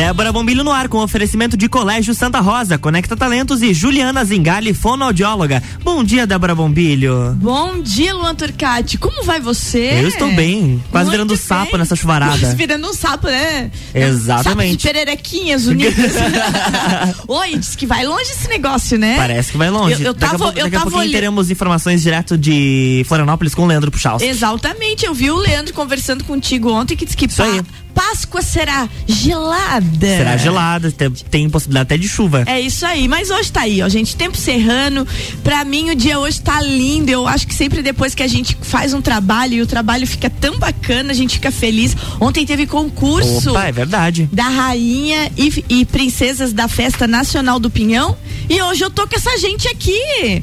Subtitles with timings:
[0.00, 4.72] Débora Bombilho no ar com oferecimento de Colégio Santa Rosa, Conecta Talentos e Juliana Zingali,
[4.72, 5.62] fonoaudióloga.
[5.82, 7.36] Bom dia, Débora Bombilho.
[7.38, 8.96] Bom dia, Luan Turcati.
[8.96, 10.00] Como vai você?
[10.00, 11.36] Eu estou bem, quase Muito virando bem.
[11.36, 12.38] sapo nessa chuvarada.
[12.38, 13.70] Quase virando um sapo, né?
[13.94, 14.80] Exatamente.
[14.82, 16.14] Sapo de pererequinhas unidas.
[17.28, 19.16] Oi, diz que vai longe esse negócio, né?
[19.18, 20.02] Parece que vai longe.
[20.02, 23.64] Eu, eu daqui tava, a, daqui eu a pouquinho teremos informações direto de Florianópolis com
[23.64, 24.26] o Leandro Puchalski.
[24.26, 27.60] Exatamente, eu vi o Leandro conversando contigo ontem que disse que Isso aí.
[27.94, 30.06] Páscoa será gelada.
[30.06, 32.44] Será gelada, tem, tem, possibilidade até de chuva.
[32.46, 35.06] É isso aí, mas hoje tá aí, ó, gente, tempo serrano.
[35.42, 37.10] Pra mim o dia hoje tá lindo.
[37.10, 40.30] Eu acho que sempre depois que a gente faz um trabalho e o trabalho fica
[40.30, 41.96] tão bacana, a gente fica feliz.
[42.20, 43.50] Ontem teve concurso.
[43.50, 44.28] Opa, é verdade.
[44.32, 48.16] Da rainha e, e princesas da Festa Nacional do Pinhão.
[48.48, 50.42] E hoje eu tô com essa gente aqui.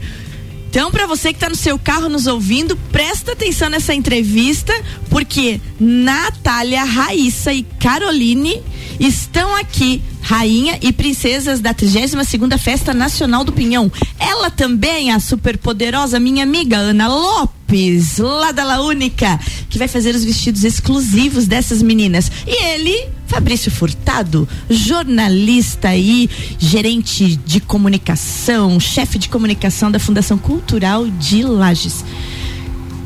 [0.70, 4.74] Então, para você que está no seu carro nos ouvindo, presta atenção nessa entrevista,
[5.10, 8.62] porque Natália, Raíssa e Caroline
[9.00, 13.92] estão aqui, rainha e princesas da 32 segunda Festa Nacional do Pinhão.
[14.20, 20.16] Ela também, a superpoderosa minha amiga Ana Lopes, lá da La Única, que vai fazer
[20.16, 22.32] os vestidos exclusivos dessas meninas.
[22.46, 31.08] E ele, Fabrício Furtado, jornalista e gerente de comunicação, chefe de comunicação da Fundação Cultural
[31.08, 32.04] de Lages.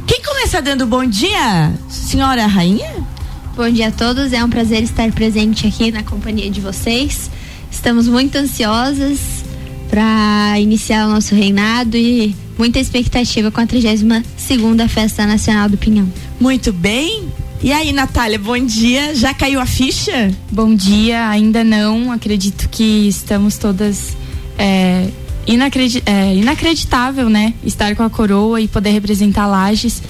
[0.07, 1.73] Quem começa dando bom dia?
[1.89, 3.10] Senhora Rainha?
[3.53, 7.29] Bom dia a todos, é um prazer estar presente aqui na companhia de vocês.
[7.69, 9.43] Estamos muito ansiosas
[9.89, 15.77] para iniciar o nosso reinado e muita expectativa com a 32 segunda Festa Nacional do
[15.77, 16.07] Pinhão.
[16.39, 17.27] Muito bem.
[17.61, 19.13] E aí, Natália, bom dia.
[19.15, 20.33] Já caiu a ficha?
[20.49, 22.09] Bom dia, ainda não.
[22.09, 24.15] Acredito que estamos todas
[24.57, 25.09] é,
[25.45, 27.53] inacredi é, inacreditável, né?
[27.65, 30.01] Estar com a coroa e poder representar Lages,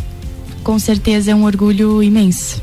[0.64, 2.62] com certeza é um orgulho imenso.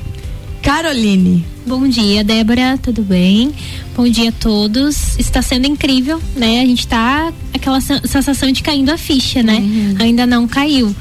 [0.63, 1.45] Caroline.
[1.67, 3.53] Bom dia, Débora, tudo bem?
[3.97, 5.19] Bom dia a todos.
[5.19, 6.61] Está sendo incrível, né?
[6.61, 9.57] A gente tá aquela sensação de caindo a ficha, né?
[9.57, 9.95] Uhum.
[9.99, 10.95] Ainda não caiu.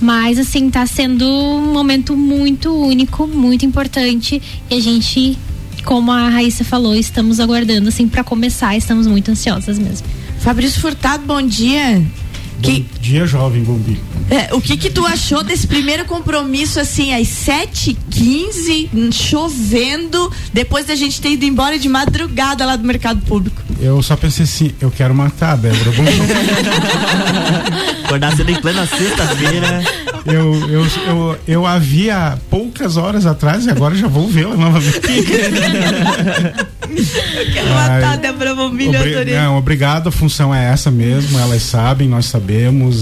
[0.00, 5.38] Mas assim, tá sendo um momento muito único, muito importante e a gente,
[5.84, 10.06] como a Raíssa falou, estamos aguardando assim para começar, estamos muito ansiosas mesmo.
[10.40, 12.04] Fabrício Furtado, bom dia.
[12.62, 12.80] Que...
[12.80, 14.00] Bom dia, jovem Bombi.
[14.30, 20.96] É, o que que tu achou desse primeiro compromisso, assim, às 7h15, chovendo, depois da
[20.96, 23.62] gente ter ido embora de madrugada lá do mercado público?
[23.80, 25.90] Eu só pensei assim, eu quero matar a Débora.
[28.04, 29.84] Acordar cedo em plena sexta-feira.
[30.24, 34.96] Eu, eu, eu, eu a via poucas horas atrás e agora já vou vê-la novamente.
[37.36, 41.62] eu quero matar a Débora Bombilho, obri Não, obrigado, a função é essa mesmo, elas
[41.62, 42.45] sabem, nós sabemos,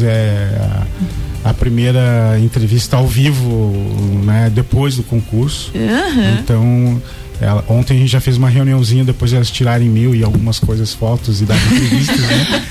[0.03, 0.87] é
[1.44, 3.72] a, a primeira entrevista ao vivo,
[4.25, 5.72] né, depois do concurso.
[5.75, 6.38] Uhum.
[6.38, 7.03] Então,
[7.41, 10.59] ela, ontem a gente já fez uma reuniãozinha depois de elas tirarem mil e algumas
[10.59, 12.66] coisas, fotos e dar entrevistas, né?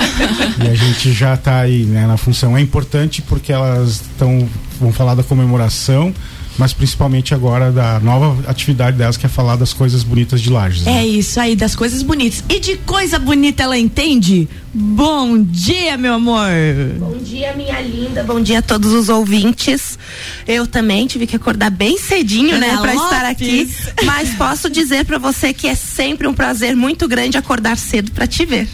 [0.66, 2.58] e a gente já está aí né, na função.
[2.58, 4.48] É importante porque elas estão
[4.80, 6.14] vão falar da comemoração
[6.58, 10.84] mas principalmente agora da nova atividade delas, que é falar das coisas bonitas de Lages.
[10.84, 11.00] Né?
[11.00, 12.44] É isso aí, das coisas bonitas.
[12.48, 14.48] E de coisa bonita ela entende?
[14.76, 16.50] Bom dia, meu amor.
[16.98, 18.24] Bom dia, minha linda.
[18.24, 20.00] Bom dia a todos os ouvintes.
[20.48, 23.70] Eu também tive que acordar bem cedinho, né, para estar aqui.
[24.04, 28.26] Mas posso dizer para você que é sempre um prazer muito grande acordar cedo para
[28.26, 28.68] te ver.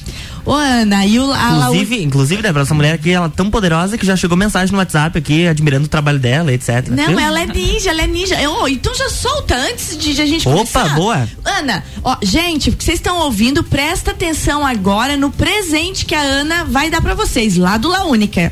[0.46, 1.32] Ô, Ana, e o.
[1.32, 2.04] A inclusive, La...
[2.04, 5.18] inclusive, Débora, essa mulher aqui, ela é tão poderosa que já chegou mensagem no WhatsApp
[5.18, 6.88] aqui, admirando o trabalho dela, etc.
[6.90, 7.20] Não, Viu?
[7.20, 8.36] ela é ninja, ela é ninja.
[8.50, 10.96] Oh, então já solta antes de a gente Opa, começar.
[10.96, 11.28] boa.
[11.44, 16.64] Ana, ó, gente, porque vocês estão ouvindo, presta atenção agora no presente que a Ana
[16.64, 18.52] vai dar para vocês, lá do La Única.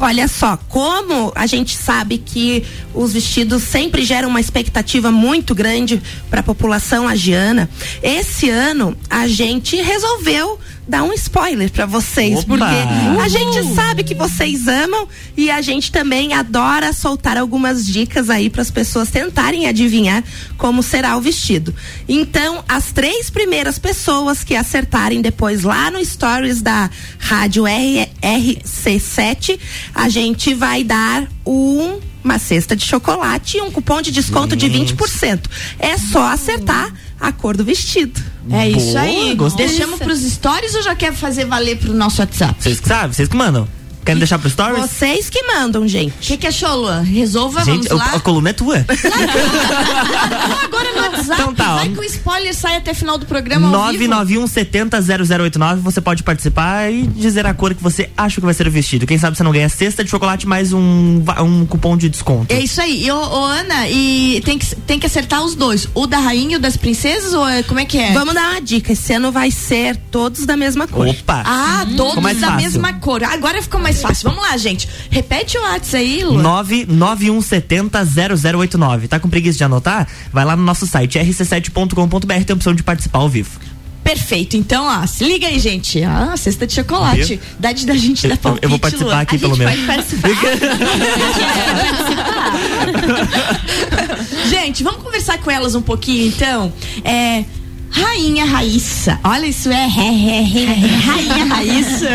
[0.00, 6.00] Olha só, como a gente sabe que os vestidos sempre geram uma expectativa muito grande
[6.30, 7.68] para a população agiana,
[8.02, 12.46] esse ano a gente resolveu dar um spoiler para vocês, Opa.
[12.46, 18.28] porque a gente sabe que vocês amam e a gente também adora soltar algumas dicas
[18.30, 20.22] aí para as pessoas tentarem adivinhar
[20.56, 21.74] como será o vestido.
[22.08, 29.58] Então, as três primeiras pessoas que acertarem depois lá no stories da Rádio RC7,
[29.94, 34.66] a gente vai dar um uma cesta de chocolate e um cupom de desconto de
[34.66, 35.40] 20%.
[35.78, 36.90] É só acertar
[37.28, 38.20] a cor do vestido.
[38.50, 39.34] É Boa, isso aí.
[39.34, 39.66] Gostei.
[39.66, 42.62] Deixamos pros stories ou já quer fazer valer pro nosso WhatsApp?
[42.62, 43.66] Vocês que sabem, vocês que mandam.
[44.04, 44.78] Querem deixar pro stories?
[44.80, 46.12] Vocês que mandam, gente.
[46.12, 47.00] O que, que achou, Luan?
[47.02, 48.12] Resolva, gente, vamos lá.
[48.14, 48.84] A coluna é tua.
[50.62, 51.40] agora não WhatsApp.
[51.42, 51.76] Então tá, ó.
[51.76, 53.66] Vai que o spoiler sai até final do programa.
[53.66, 54.04] ao vivo.
[54.08, 55.80] 991 70 0089.
[55.82, 59.06] Você pode participar e dizer a cor que você acha que vai ser o vestido.
[59.06, 62.52] Quem sabe você não ganha cesta de chocolate mais um, um cupom de desconto.
[62.52, 63.04] É isso aí.
[63.06, 65.88] E, ô, ô, Ana, e tem que, tem que acertar os dois.
[65.94, 67.32] O da rainha e o das princesas?
[67.32, 68.12] Ou é- como é que é?
[68.12, 68.92] Vamos dar uma dica.
[68.92, 71.06] Esse ano vai ser todos da mesma cor.
[71.08, 71.42] Opa!
[71.46, 72.62] Ah, Ficou todos mais da fácil.
[72.62, 73.22] mesma cor.
[73.24, 74.28] Agora ficou mais fácil.
[74.30, 74.88] Vamos lá, gente.
[75.10, 76.34] Repete o WhatsApp aí, Lu.
[76.42, 78.04] 99170
[78.58, 79.08] 0089.
[79.08, 80.06] Tá com preguiça de anotar?
[80.32, 83.58] Vai lá no nosso site rc7.com.br, tem a opção de participar ao vivo.
[84.02, 84.54] Perfeito.
[84.54, 86.02] Então, ó, se liga aí, gente.
[86.04, 87.24] Ah, cesta de chocolate.
[87.24, 87.38] Viu?
[87.58, 89.20] Dade da gente da Eu- palpite, eu vou participar Luan.
[89.22, 89.86] aqui, A pelo gente menos.
[89.86, 90.28] participar.
[94.50, 96.70] gente, vamos conversar com elas um pouquinho, então.
[97.02, 97.44] É.
[97.90, 99.18] Rainha Raíssa.
[99.22, 102.08] Olha, isso é, é, é, é, Rainha Raíssa.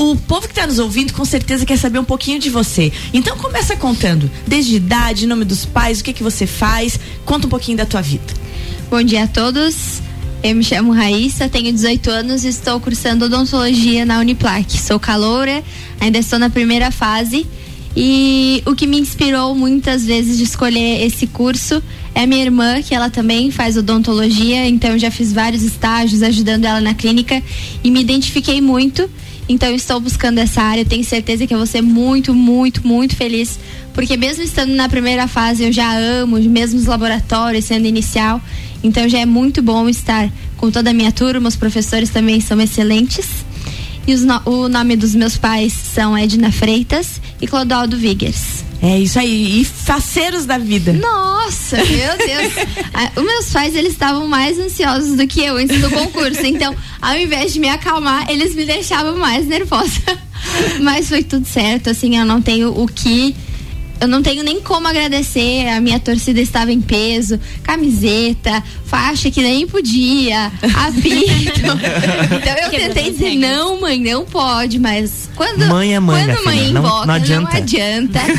[0.00, 2.90] O povo que está nos ouvindo com certeza quer saber um pouquinho de você.
[3.12, 4.30] Então começa contando.
[4.46, 6.98] Desde idade, nome dos pais, o que que você faz.
[7.22, 8.32] Conta um pouquinho da tua vida.
[8.88, 10.00] Bom dia a todos.
[10.42, 14.80] Eu me chamo Raíssa, tenho 18 anos e estou cursando odontologia na Uniplac.
[14.80, 15.62] Sou caloura,
[16.00, 17.46] ainda estou na primeira fase.
[17.94, 21.82] E o que me inspirou muitas vezes de escolher esse curso
[22.14, 26.80] é minha irmã, que ela também faz odontologia, então já fiz vários estágios ajudando ela
[26.80, 27.42] na clínica
[27.84, 29.10] e me identifiquei muito.
[29.52, 33.58] Então estou buscando essa área, tenho certeza que eu vou ser muito, muito, muito feliz,
[33.92, 38.40] porque mesmo estando na primeira fase eu já amo, mesmo os laboratórios sendo inicial,
[38.84, 42.60] então já é muito bom estar com toda a minha turma, os professores também são
[42.60, 43.26] excelentes.
[44.06, 48.62] E no- o nome dos meus pais são Edna Freitas e Clodoaldo Vigers.
[48.82, 49.60] É isso aí.
[49.60, 50.92] E faceiros da vida.
[50.92, 52.52] Nossa, meu Deus.
[52.92, 56.44] Ah, Os meus pais, eles estavam mais ansiosos do que eu antes do concurso.
[56.44, 60.00] Então, ao invés de me acalmar, eles me deixavam mais nervosa.
[60.80, 63.34] Mas foi tudo certo, assim, eu não tenho o que.
[64.00, 65.68] Eu não tenho nem como agradecer.
[65.68, 70.46] A minha torcida estava em peso, camiseta, faixa que nem podia,
[70.86, 71.60] apito.
[71.60, 76.58] Então eu tentei dizer, não, mãe, não pode, mas quando, Mãe é mãe, quando mãe
[76.58, 77.56] filha, não- invoca, não adianta.
[77.56, 78.20] adianta.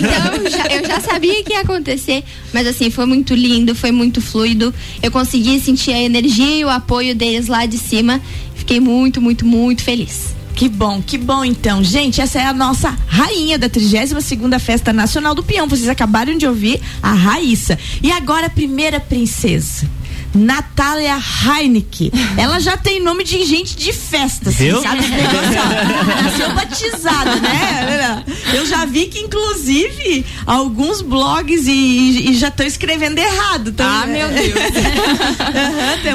[0.00, 2.22] Então eu já, eu já sabia que ia acontecer,
[2.52, 4.72] mas assim, foi muito lindo, foi muito fluido.
[5.02, 8.20] Eu consegui sentir a energia e o apoio deles lá de cima.
[8.54, 10.34] Fiquei muito, muito, muito feliz.
[10.60, 11.82] Que bom, que bom então.
[11.82, 15.66] Gente, essa é a nossa rainha da 32 segunda Festa Nacional do Peão.
[15.66, 17.78] Vocês acabaram de ouvir a Raíssa.
[18.02, 19.88] E agora a primeira princesa.
[20.34, 22.12] Natália Heineke.
[22.36, 24.82] Ela já tem nome de gente de festa, assim, Viu?
[24.82, 24.98] sabe?
[25.00, 28.24] Esse negócio, ó, Nasceu batizada, né?
[28.54, 33.72] Eu já vi que, inclusive, alguns blogs e, e já estão escrevendo errado.
[33.72, 34.54] Tão, Ah, meu Deus.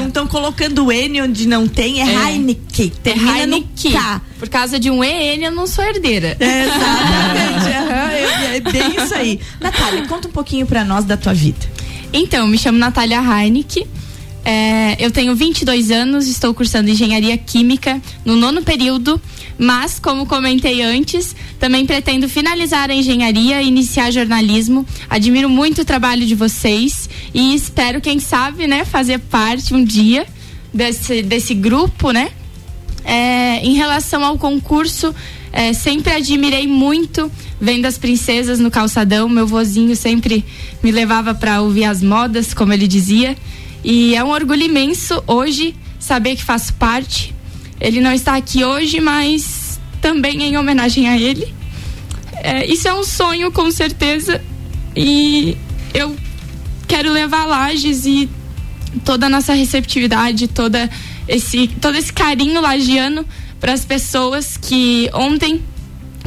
[0.06, 2.30] Estão colocando o N onde não tem, é, É.
[2.30, 2.92] Heineke.
[2.96, 3.92] É Termina no Heineken.
[3.92, 4.20] K.
[4.38, 6.36] Por causa de um EN, eu não sou herdeira.
[6.38, 7.76] Exatamente.
[7.76, 9.40] aham, é, é bem isso aí.
[9.60, 11.58] Natália, conta um pouquinho pra nós da tua vida.
[12.12, 13.86] Então, me chamo Natália Heineke.
[14.48, 19.20] É, eu tenho 22 anos, estou cursando engenharia química no nono período,
[19.58, 24.86] mas, como comentei antes, também pretendo finalizar a engenharia e iniciar jornalismo.
[25.10, 30.24] Admiro muito o trabalho de vocês e espero, quem sabe, né, fazer parte um dia
[30.72, 32.30] desse, desse grupo, né?
[33.04, 35.12] É, em relação ao concurso,
[35.52, 39.28] é, sempre admirei muito vendo as princesas no calçadão.
[39.28, 40.44] Meu vozinho sempre
[40.84, 43.36] me levava para ouvir as modas, como ele dizia.
[43.86, 47.32] E é um orgulho imenso hoje saber que faço parte.
[47.80, 51.54] Ele não está aqui hoje, mas também em homenagem a ele.
[52.34, 54.42] É, isso é um sonho, com certeza.
[54.96, 55.56] E
[55.94, 56.16] eu
[56.88, 58.28] quero levar Lages e
[59.04, 60.90] toda a nossa receptividade, toda
[61.28, 63.24] esse, todo esse carinho lagiano
[63.60, 65.62] para as pessoas que ontem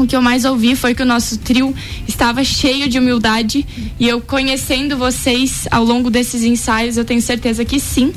[0.03, 1.73] o que eu mais ouvi foi que o nosso trio
[2.07, 3.65] estava cheio de humildade
[3.99, 8.13] e eu conhecendo vocês ao longo desses ensaios, eu tenho certeza que sim.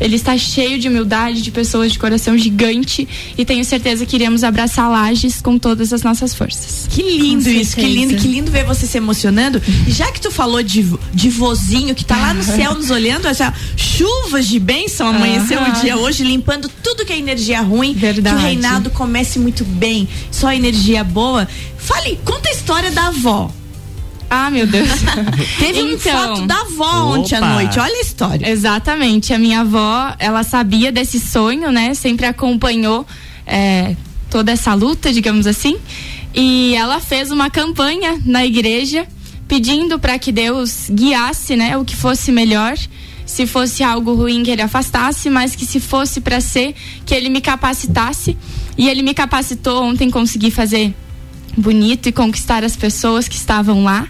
[0.00, 4.44] Ele está cheio de humildade, de pessoas de coração gigante e tenho certeza que iremos
[4.44, 6.86] abraçar Lages com todas as nossas forças.
[6.90, 9.60] Que lindo isso, que lindo, que lindo ver você se emocionando.
[9.86, 13.26] E já que tu falou de, de vozinho que tá lá no céu nos olhando,
[13.28, 17.94] essa chuvas de bênção amanheceu o dia hoje, limpando tudo que é energia ruim.
[17.94, 18.36] Verdade.
[18.36, 21.46] Que o reinado comece muito bem, só energia boa.
[21.78, 23.50] Fale, conta a história da avó.
[24.34, 24.88] Ah, meu Deus.
[25.58, 26.36] Teve um Então.
[26.36, 27.78] foto da avó ontem à noite.
[27.78, 28.48] Olha a história.
[28.50, 29.32] Exatamente.
[29.32, 31.94] A minha avó, ela sabia desse sonho, né?
[31.94, 33.06] Sempre acompanhou
[33.46, 33.94] é,
[34.28, 35.76] toda essa luta, digamos assim.
[36.34, 39.06] E ela fez uma campanha na igreja
[39.46, 41.76] pedindo para que Deus guiasse, né?
[41.76, 42.74] O que fosse melhor.
[43.24, 46.74] Se fosse algo ruim que ele afastasse, mas que se fosse para ser,
[47.06, 48.36] que ele me capacitasse.
[48.76, 50.92] E ele me capacitou ontem, consegui fazer
[51.56, 54.08] bonito e conquistar as pessoas que estavam lá.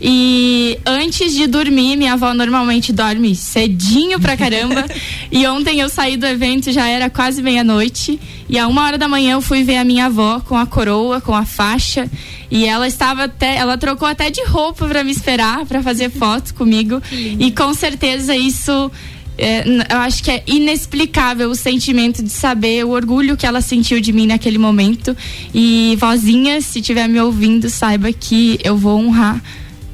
[0.00, 4.86] E antes de dormir, minha avó normalmente dorme cedinho pra caramba.
[5.30, 8.18] e ontem eu saí do evento, já era quase meia-noite.
[8.48, 11.20] E a uma hora da manhã eu fui ver a minha avó com a coroa,
[11.20, 12.08] com a faixa.
[12.50, 16.54] E ela estava até, ela trocou até de roupa para me esperar, para fazer foto
[16.54, 17.02] comigo.
[17.12, 18.90] E com certeza isso
[19.36, 24.00] é, eu acho que é inexplicável o sentimento de saber o orgulho que ela sentiu
[24.00, 25.16] de mim naquele momento.
[25.54, 29.42] E vozinha, se estiver me ouvindo, saiba que eu vou honrar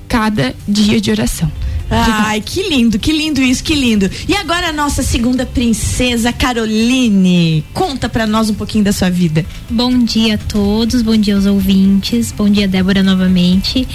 [0.08, 1.50] cada dia de oração.
[1.88, 4.10] Ai, que lindo, que lindo isso, que lindo.
[4.28, 7.64] E agora a nossa segunda princesa, Caroline.
[7.72, 9.46] Conta para nós um pouquinho da sua vida.
[9.70, 13.86] Bom dia a todos, bom dia aos ouvintes, bom dia, Débora, novamente.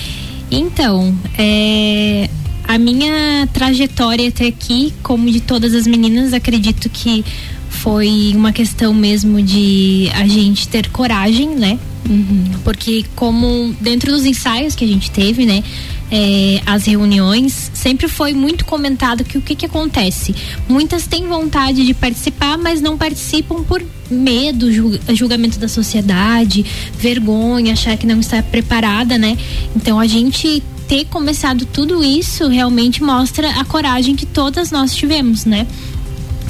[0.49, 2.29] Então, é,
[2.65, 7.25] a minha trajetória até aqui, como de todas as meninas, acredito que
[7.69, 11.79] foi uma questão mesmo de a gente ter coragem, né?
[12.09, 12.43] Uhum.
[12.63, 15.63] Porque como dentro dos ensaios que a gente teve, né?
[16.11, 20.35] É, as reuniões, sempre foi muito comentado que o que, que acontece?
[20.67, 24.67] Muitas têm vontade de participar, mas não participam por medo,
[25.15, 26.65] julgamento da sociedade,
[26.97, 29.37] vergonha, achar que não está preparada, né?
[29.73, 35.45] Então a gente ter começado tudo isso realmente mostra a coragem que todas nós tivemos,
[35.45, 35.65] né?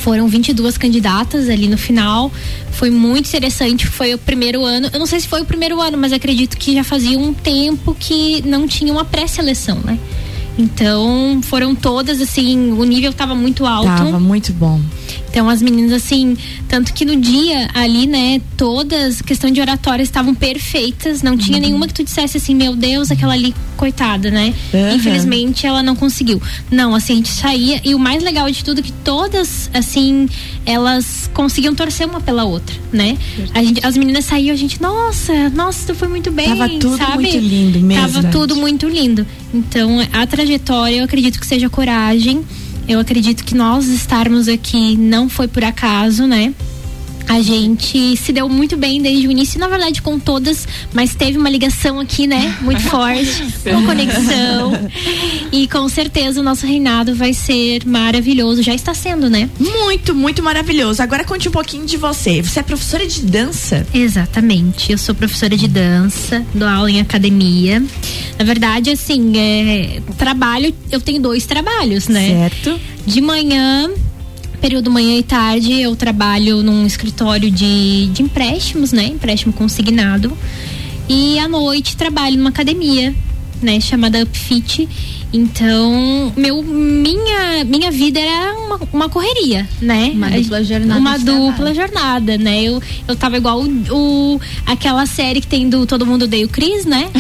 [0.02, 2.32] Foram 22 candidatas ali no final.
[2.72, 3.88] Foi muito interessante.
[3.88, 4.90] Foi o primeiro ano.
[4.92, 7.96] Eu não sei se foi o primeiro ano, mas acredito que já fazia um tempo
[8.00, 10.00] que não tinha uma pré-seleção, né?
[10.58, 13.88] Então, foram todas assim, o nível estava muito alto.
[13.88, 14.80] Tava muito bom.
[15.32, 20.36] Então as meninas assim, tanto que no dia ali, né, todas questão de oratória estavam
[20.36, 21.64] perfeitas, não tinha uhum.
[21.64, 24.54] nenhuma que tu dissesse assim, meu Deus, aquela ali coitada, né?
[24.74, 24.96] Uhum.
[24.96, 26.42] Infelizmente ela não conseguiu.
[26.70, 30.28] Não, assim a gente saía e o mais legal de tudo é que todas assim,
[30.66, 33.18] elas conseguiam torcer uma pela outra, né?
[33.54, 36.98] A gente, as meninas saíam, a gente, nossa, nossa, tu foi muito bem, Tava tudo
[36.98, 37.24] sabe?
[37.24, 38.02] muito lindo mesmo.
[38.02, 39.26] Tava tudo muito lindo.
[39.54, 42.44] Então, a trajetória, eu acredito que seja coragem
[42.92, 46.54] eu acredito que nós estarmos aqui não foi por acaso, né?
[47.28, 51.38] A gente se deu muito bem desde o início, na verdade com todas, mas teve
[51.38, 52.58] uma ligação aqui, né?
[52.62, 54.90] Muito forte, uma conexão.
[55.52, 59.50] E com certeza o nosso reinado vai ser maravilhoso, já está sendo, né?
[59.60, 61.02] Muito, muito maravilhoso.
[61.02, 62.42] Agora conte um pouquinho de você.
[62.42, 63.86] Você é professora de dança?
[63.94, 64.92] Exatamente.
[64.92, 67.82] Eu sou professora de dança, dou aula em academia.
[68.38, 72.50] Na verdade, assim, é, trabalho, eu tenho dois trabalhos, né?
[72.50, 72.80] Certo.
[73.06, 73.90] De manhã
[74.62, 79.06] período manhã e tarde eu trabalho num escritório de, de empréstimos, né?
[79.06, 80.38] Empréstimo consignado.
[81.10, 83.14] E à noite trabalho numa academia,
[83.62, 83.80] né?
[83.82, 84.88] Chamada Upfit.
[85.34, 90.12] Então, meu, minha, minha vida era uma, uma correria, né?
[90.14, 91.00] Uma dupla jornada.
[91.00, 92.64] Uma dupla jornada, né?
[92.64, 96.50] Eu, eu tava igual o, o, aquela série que tem do Todo Mundo Odeia o
[96.50, 97.10] Cris, né?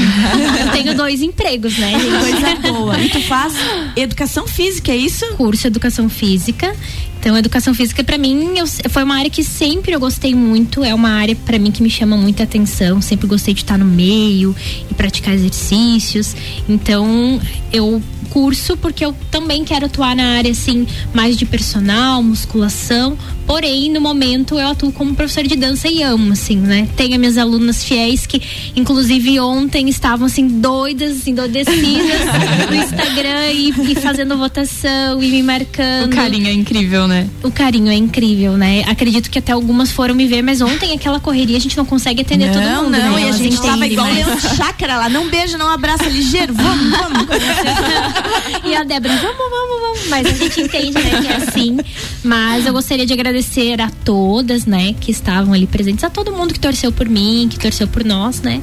[0.60, 1.94] eu tenho dois empregos, né?
[1.94, 3.00] Coisa boa.
[3.00, 3.54] E tu faz
[3.96, 5.26] educação física, é isso?
[5.38, 6.76] Curso Educação Física.
[7.22, 10.92] Então, educação física para mim eu, foi uma área que sempre eu gostei muito, é
[10.92, 14.56] uma área para mim que me chama muita atenção, sempre gostei de estar no meio
[14.90, 16.36] e praticar exercícios.
[16.68, 17.40] Então,
[17.72, 18.02] eu
[18.32, 24.00] curso porque eu também quero atuar na área assim mais de personal, musculação, Porém, no
[24.00, 26.88] momento eu atuo como professora de dança e amo, assim, né?
[26.96, 28.42] Tenho minhas alunas fiéis que,
[28.76, 32.22] inclusive, ontem estavam assim, doidas, endoidecidas
[32.70, 36.14] no Instagram e, e, fazendo votação e me marcando.
[36.14, 37.28] O carinho é incrível, né?
[37.44, 38.84] O carinho é incrível, né?
[38.88, 42.22] Acredito que até algumas foram me ver, mas ontem aquela correria a gente não consegue
[42.22, 42.98] atender não, todo mundo.
[42.98, 43.26] Não, né?
[43.26, 44.42] e a gente tava igual mas...
[44.56, 47.28] Chácara lá, não beija, não abraça ligeiro, vamos, vamos.
[48.66, 50.08] e a Débora, vamos, vamos, vamos.
[50.10, 51.78] Mas a gente entende, né, que é assim.
[52.24, 56.32] Mas eu gostaria de agradecer agradecer a todas, né, que estavam ali presentes, a todo
[56.32, 58.62] mundo que torceu por mim, que torceu por nós, né?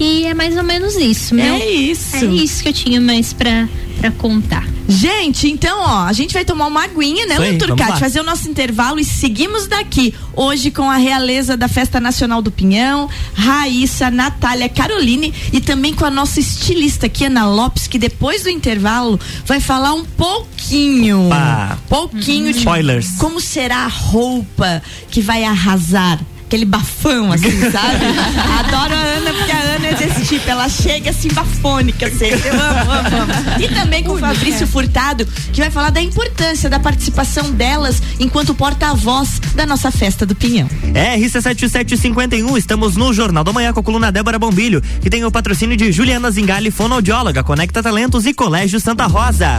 [0.00, 1.60] E é mais ou menos isso, né?
[1.60, 2.16] É isso.
[2.16, 3.68] É isso que eu tinha mais pra
[4.18, 4.66] contar.
[4.88, 7.98] Gente, então, ó, a gente vai tomar uma aguinha, né, Oi, Turcati?
[7.98, 10.14] Fazer o nosso intervalo e seguimos daqui.
[10.34, 16.04] Hoje com a realeza da Festa Nacional do Pinhão, Raíssa, Natália, Caroline e também com
[16.04, 21.26] a nossa estilista aqui, Ana Lopes, que depois do intervalo vai falar um pouquinho.
[21.26, 21.78] Opa.
[21.88, 23.12] Pouquinho de Spoilers.
[23.18, 26.20] como será a roupa que vai arrasar
[26.54, 28.04] aquele bafão, assim, sabe?
[28.60, 32.52] Adoro a Ana, porque a Ana é desse tipo, ela chega assim, bafônica, assim, eu
[32.52, 33.62] amo, amo, amo.
[33.62, 38.54] E também com o Fabrício Furtado, que vai falar da importância da participação delas enquanto
[38.54, 40.68] porta-voz da nossa festa do Pinhão.
[40.94, 45.32] É, RC7751, estamos no Jornal da Manhã com a coluna Débora Bombilho, que tem o
[45.32, 49.58] patrocínio de Juliana Zingali, fonoaudióloga, Conecta Talentos e Colégio Santa Rosa.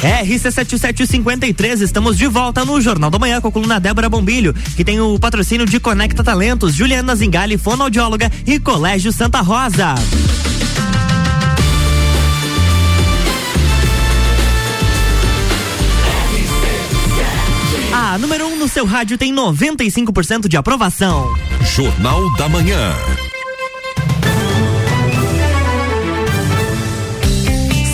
[0.00, 4.98] RC7753, estamos de volta no Jornal da Manhã com a coluna Débora Bombilho, que tem
[5.00, 9.94] o patrocínio de Conecta Talentos, Juliana Zingali, fonoaudióloga e Colégio Santa Rosa.
[17.92, 21.26] A número 1 um no seu rádio tem 95% de aprovação.
[21.74, 22.94] Jornal da Manhã.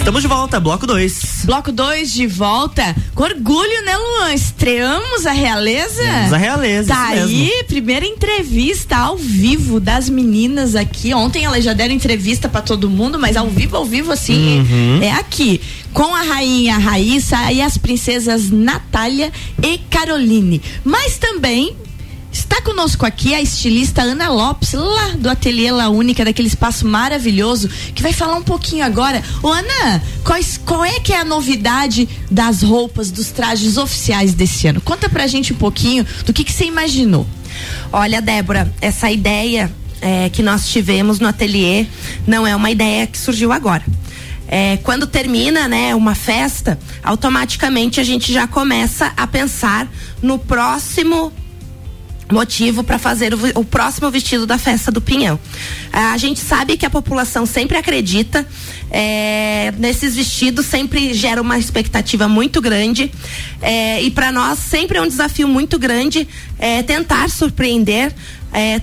[0.06, 1.46] Estamos de volta, bloco 2.
[1.46, 2.94] Bloco 2 de volta.
[3.12, 4.34] Com orgulho, né, Luan?
[4.34, 6.00] Estreamos a realeza?
[6.00, 6.94] Estreamos a realeza.
[6.94, 11.12] Tá aí, primeira entrevista ao vivo das meninas aqui.
[11.12, 15.02] Ontem elas já deram entrevista para todo mundo, mas ao vivo, ao vivo, assim, uhum.
[15.02, 15.60] é aqui.
[15.92, 20.62] Com a rainha Raíssa e as princesas Natália e Caroline.
[20.84, 21.76] Mas também
[22.38, 27.66] Está conosco aqui a estilista Ana Lopes, lá do Ateliê La Única, daquele espaço maravilhoso,
[27.94, 29.22] que vai falar um pouquinho agora.
[29.42, 34.66] Ô Ana, quais, qual é que é a novidade das roupas, dos trajes oficiais desse
[34.66, 34.82] ano?
[34.82, 37.26] Conta pra gente um pouquinho do que, que você imaginou.
[37.90, 41.86] Olha, Débora, essa ideia é, que nós tivemos no ateliê
[42.26, 43.82] não é uma ideia que surgiu agora.
[44.46, 51.32] É, quando termina né, uma festa, automaticamente a gente já começa a pensar no próximo
[52.30, 55.38] motivo para fazer o, o, próximo vestido da festa do Pinhão.
[55.92, 58.46] A gente sabe que a população sempre acredita
[58.90, 63.10] é, nesses vestidos, sempre gera uma expectativa muito grande
[63.62, 66.26] é, e para nós sempre é um desafio muito grande
[66.58, 68.12] é, tentar surpreender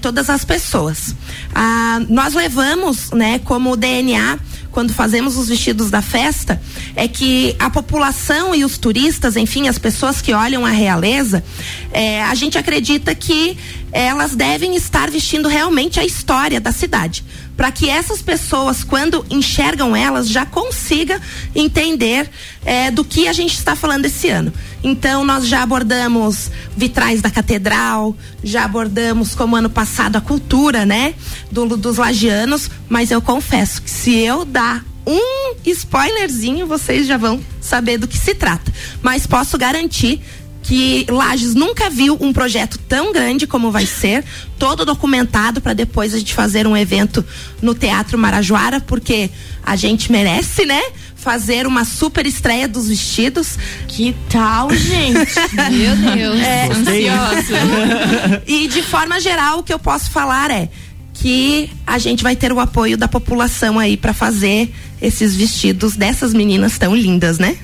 [0.01, 1.15] todas as pessoas.
[1.55, 4.37] Ah, nós levamos, né, como DNA
[4.73, 6.59] quando fazemos os vestidos da festa,
[6.95, 11.43] é que a população e os turistas, enfim, as pessoas que olham a realeza,
[11.91, 13.55] é, a gente acredita que
[13.91, 17.23] elas devem estar vestindo realmente a história da cidade
[17.55, 21.21] para que essas pessoas, quando enxergam elas, já consiga
[21.55, 22.29] entender
[22.65, 24.51] é, do que a gente está falando esse ano.
[24.83, 31.13] Então, nós já abordamos vitrais da catedral, já abordamos, como ano passado, a cultura, né,
[31.51, 37.39] do, dos lagianos, mas eu confesso que se eu dar um spoilerzinho, vocês já vão
[37.61, 38.71] saber do que se trata.
[39.01, 40.21] Mas posso garantir
[40.63, 44.23] que Lages nunca viu um projeto tão grande como vai ser,
[44.57, 47.23] todo documentado para depois a gente fazer um evento
[47.61, 49.29] no Teatro Marajoara, porque
[49.61, 50.81] a gente merece, né?
[51.15, 53.57] Fazer uma super estreia dos vestidos.
[53.87, 55.33] Que tal, gente?
[55.71, 58.43] Meu Deus, é, ansiosa.
[58.47, 60.69] e de forma geral, o que eu posso falar é
[61.13, 66.33] que a gente vai ter o apoio da população aí para fazer esses vestidos dessas
[66.33, 67.57] meninas tão lindas, né?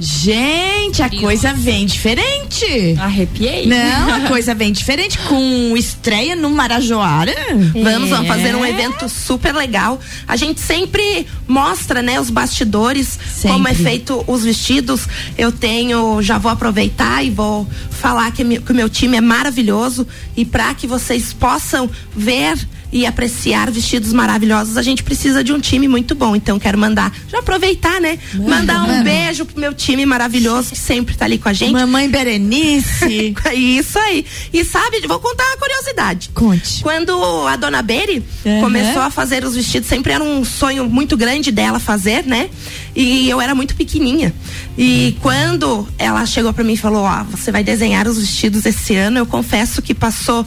[0.00, 2.96] Gente, a coisa vem diferente.
[3.00, 3.66] Arrepiei.
[3.66, 5.18] Não, a coisa vem diferente.
[5.18, 7.32] Com estreia no Marajoara.
[7.32, 7.54] É.
[7.82, 9.98] Vamos, vamos fazer um evento super legal.
[10.26, 13.50] A gente sempre mostra, né, os bastidores, sempre.
[13.50, 15.08] como é feito os vestidos.
[15.36, 20.06] Eu tenho, já vou aproveitar e vou falar que, que o meu time é maravilhoso.
[20.36, 22.56] E para que vocês possam ver
[22.92, 26.34] e apreciar vestidos maravilhosos, a gente precisa de um time muito bom.
[26.34, 28.18] Então quero mandar, já aproveitar, né?
[28.34, 31.72] Mandar um beijo pro meu time maravilhoso que sempre tá ali com a gente.
[31.72, 33.34] Mamãe Berenice.
[33.54, 34.24] Isso aí.
[34.52, 36.30] E sabe, vou contar uma curiosidade.
[36.34, 36.82] Conte.
[36.82, 37.12] Quando
[37.46, 38.60] a dona Beri Uhum.
[38.62, 42.48] começou a fazer os vestidos, sempre era um sonho muito grande dela fazer, né?
[42.96, 44.32] E eu era muito pequenininha.
[44.76, 48.94] E quando ela chegou para mim e falou: Ó, você vai desenhar os vestidos esse
[48.96, 50.46] ano, eu confesso que passou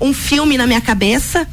[0.00, 1.46] um filme na minha cabeça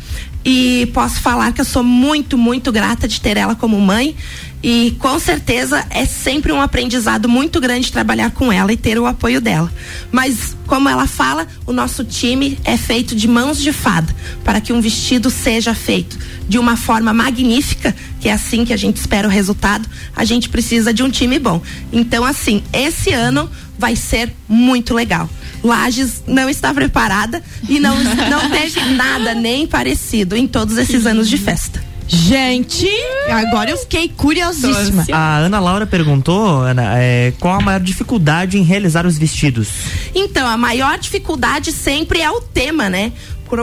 [0.49, 4.15] e posso falar que eu sou muito, muito grata de ter ela como mãe.
[4.63, 9.05] E com certeza é sempre um aprendizado muito grande trabalhar com ela e ter o
[9.05, 9.71] apoio dela.
[10.11, 14.73] Mas, como ela fala, o nosso time é feito de mãos de fada para que
[14.73, 19.27] um vestido seja feito de uma forma magnífica, que é assim que a gente espera
[19.27, 19.87] o resultado.
[20.15, 21.61] A gente precisa de um time bom.
[21.91, 25.29] Então, assim, esse ano vai ser muito legal.
[25.63, 31.29] Lages não está preparada e não, não teve nada nem parecido em todos esses anos
[31.29, 31.87] de festa.
[32.07, 32.87] Gente,
[33.29, 35.05] agora eu fiquei curiosíssima.
[35.11, 39.67] A Ana Laura perguntou, Ana, é, qual a maior dificuldade em realizar os vestidos?
[40.15, 43.11] Então, a maior dificuldade sempre é o tema, né?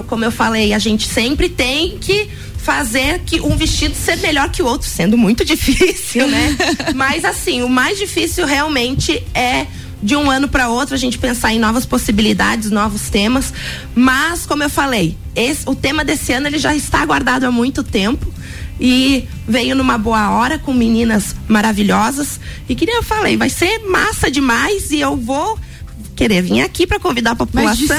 [0.06, 2.28] Como eu falei, a gente sempre tem que
[2.58, 6.56] fazer que um vestido ser melhor que o outro, sendo muito difícil, né?
[6.94, 9.66] Mas assim, o mais difícil realmente é
[10.04, 13.54] de um ano para outro a gente pensar em novas possibilidades, novos temas.
[13.94, 17.82] Mas como eu falei, esse, o tema desse ano ele já está guardado há muito
[17.82, 18.30] tempo
[18.78, 22.38] e veio numa boa hora com meninas maravilhosas
[22.68, 25.58] e que nem eu falei, vai ser massa demais e eu vou
[26.14, 27.96] querer vir aqui para convidar a população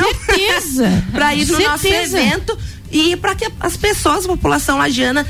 [1.12, 2.22] para ir no nosso certeza.
[2.22, 2.56] evento
[2.92, 5.26] e para que as pessoas, a população lagiana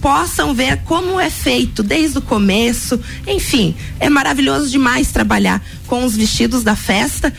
[0.00, 3.00] possam ver como é feito desde o começo.
[3.26, 7.32] Enfim, é maravilhoso demais trabalhar com os vestidos da festa.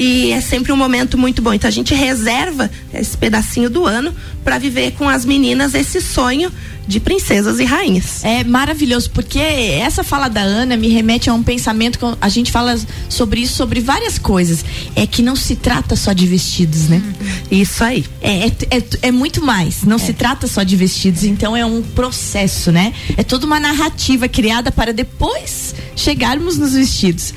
[0.00, 1.52] E é sempre um momento muito bom.
[1.52, 6.50] Então a gente reserva esse pedacinho do ano para viver com as meninas esse sonho
[6.88, 8.24] de princesas e rainhas.
[8.24, 12.50] É maravilhoso, porque essa fala da Ana me remete a um pensamento que a gente
[12.50, 14.64] fala sobre isso, sobre várias coisas.
[14.96, 17.02] É que não se trata só de vestidos, né?
[17.50, 18.06] Isso aí.
[18.22, 19.82] É, é, é, é muito mais.
[19.82, 22.94] Não se trata só de vestidos, então é um processo, né?
[23.18, 27.34] É toda uma narrativa criada para depois chegarmos nos vestidos.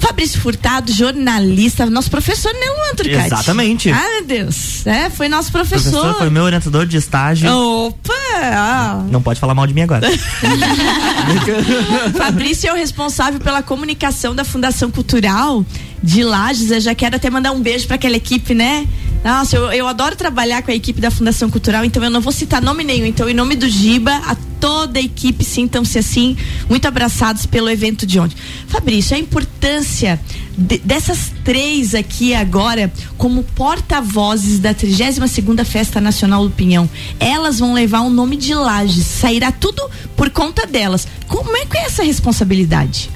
[0.00, 3.26] Fabrício Furtado, jornalista, nosso professor, Luan Trucati?
[3.26, 3.90] Exatamente.
[3.90, 4.86] Ah, meu Deus.
[4.86, 5.90] É, foi nosso professor.
[5.90, 7.50] professor foi meu orientador de estágio.
[7.50, 8.12] Opa!
[8.42, 9.04] ah.
[9.10, 10.08] Não pode falar mal de mim agora.
[12.16, 15.64] Fabrício é o responsável pela comunicação da Fundação Cultural
[16.02, 16.70] de Lages.
[16.70, 18.86] Eu já quero até mandar um beijo para aquela equipe, né?
[19.22, 22.32] Nossa, eu, eu adoro trabalhar com a equipe da Fundação Cultural, então eu não vou
[22.32, 23.04] citar nome nenhum.
[23.04, 26.36] Então, em nome do Giba, a toda a equipe, sintam-se assim,
[26.70, 28.36] muito abraçados pelo evento de ontem.
[28.66, 30.18] Fabrício, a importância
[30.56, 36.88] de- dessas três aqui agora como porta-vozes da 32ª Festa Nacional do Pinhão.
[37.18, 39.82] Elas vão levar o nome de Lages, sairá tudo
[40.16, 41.06] por conta delas.
[41.28, 43.10] Como é que é essa responsabilidade?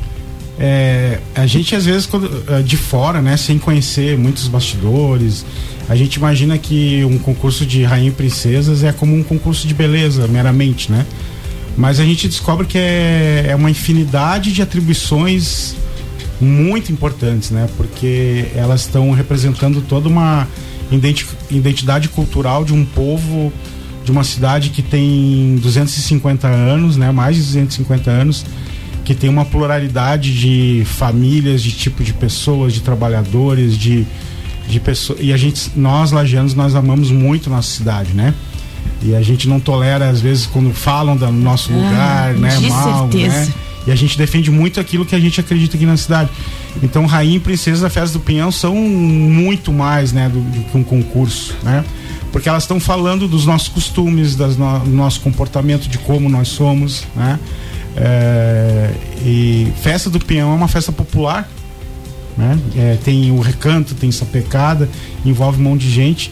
[0.59, 5.45] É, a gente às vezes quando, eh, de fora, né, sem conhecer muitos bastidores,
[5.89, 9.75] a gente imagina que um concurso de rainha e princesas é como um concurso de
[9.75, 11.05] beleza, meramente, né?
[11.77, 15.75] Mas a gente descobre que é, é uma infinidade de atribuições
[16.41, 17.69] muito importantes, né?
[17.77, 20.49] Porque elas estão representando toda uma
[20.91, 23.53] identi- identidade cultural de um povo,
[24.05, 27.11] de uma cidade que tem 250 anos, né?
[27.11, 28.45] Mais de 250 anos,
[29.05, 34.07] que tem uma pluralidade de famílias, de tipo de pessoas, de trabalhadores, de,
[34.69, 35.19] de pessoas.
[35.23, 38.35] E a gente, nós lagianos, nós amamos muito nossa cidade, né?
[39.03, 42.57] E a gente não tolera, às vezes, quando falam do nosso Ah, lugar, né?
[42.57, 43.35] de Mal, certeza.
[43.47, 43.55] né?
[43.87, 46.31] E a gente defende muito aquilo que a gente acredita aqui na cidade.
[46.83, 50.79] Então, Rainha e Princesa da Festa do Pinhão são muito mais, né, do, do que
[50.79, 51.85] um concurso, né?
[52.33, 56.49] Porque elas estão falando dos nossos costumes, das no- do nosso comportamento, de como nós
[56.49, 57.39] somos, né?
[57.97, 58.91] É,
[59.25, 61.49] e Festa do Pinhão é uma festa popular,
[62.37, 62.59] né?
[62.77, 64.89] É, tem o recanto, tem sapecada,
[65.25, 66.31] envolve um monte de gente.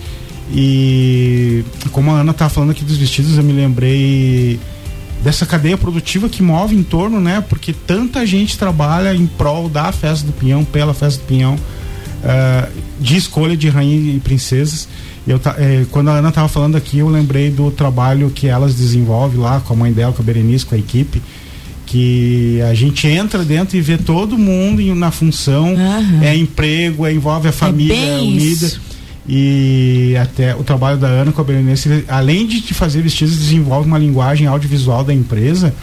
[0.53, 4.61] E como a Ana estava falando aqui dos vestidos, eu me lembrei
[5.23, 7.43] dessa cadeia produtiva que move em torno, né?
[7.49, 11.57] Porque tanta gente trabalha em prol da festa do Pinhão, pela festa do Pinhão,
[12.25, 12.69] ah,
[13.01, 14.89] de escolha de rainha e princesas.
[15.27, 19.39] Eu, eh, quando a Ana estava falando aqui, eu lembrei do trabalho que elas desenvolvem
[19.39, 21.23] lá com a mãe dela, com a Berenice, com a equipe,
[21.93, 25.77] que a gente entra dentro e vê todo mundo na função,
[26.23, 28.67] é emprego, é, envolve a família bem unida.
[28.67, 28.81] isso.
[29.29, 33.99] E até o trabalho da Ana com a Berenice, além de fazer vestidos, desenvolve uma
[33.99, 35.75] linguagem audiovisual da empresa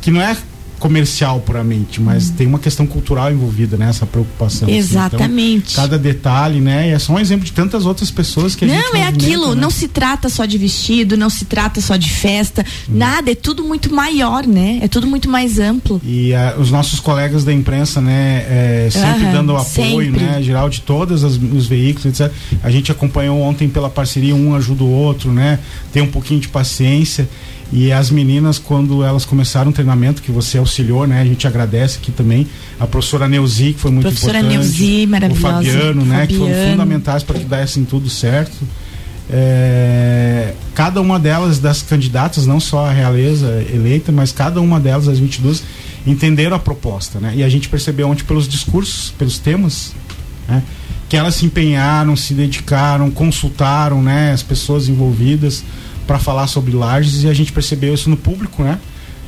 [0.00, 0.34] que não é
[0.78, 4.68] comercial puramente, mas tem uma questão cultural envolvida nessa preocupação.
[4.68, 4.76] assim.
[4.76, 5.72] Exatamente.
[5.72, 6.88] Então, cada detalhe, né?
[6.88, 9.54] E é só um exemplo de tantas outras pessoas que a gente Não, é aquilo,
[9.54, 9.60] né?
[9.60, 13.64] não se trata só de vestido, não se trata só de festa, nada, é tudo
[13.64, 14.78] muito maior, né?
[14.82, 16.00] É tudo muito mais amplo.
[16.04, 20.24] E ah, os nossos colegas da imprensa, né, é, sempre Aham, dando apoio, sempre.
[20.24, 22.32] né, geral de todos os veículos, etc.
[22.62, 25.58] A gente acompanhou ontem pela parceria, um ajuda o outro, né,
[25.92, 27.28] tem um pouquinho de paciência.
[27.70, 31.98] E as meninas, quando elas começaram o treinamento, que você auxiliou, né, a gente agradece
[31.98, 32.46] aqui também,
[32.80, 34.58] a professora Neuzi, que foi muito Professora importante.
[34.58, 35.48] Neuzi, maravilhosa.
[35.48, 36.70] O Fabiano, né, que foram Fabiano.
[36.70, 38.56] fundamentais para que dessem tudo certo.
[39.30, 45.06] É, cada uma delas, das candidatas, não só a realeza eleita, mas cada uma delas,
[45.06, 45.62] as 22,
[46.06, 47.34] entenderam a proposta, né?
[47.36, 49.92] E a gente percebeu ontem pelos discursos, pelos temas,
[50.48, 50.62] né?
[51.06, 54.32] Que elas se empenharam, se dedicaram, consultaram, né?
[54.32, 55.62] As pessoas envolvidas
[56.08, 58.78] para falar sobre lajes e a gente percebeu isso no público, né?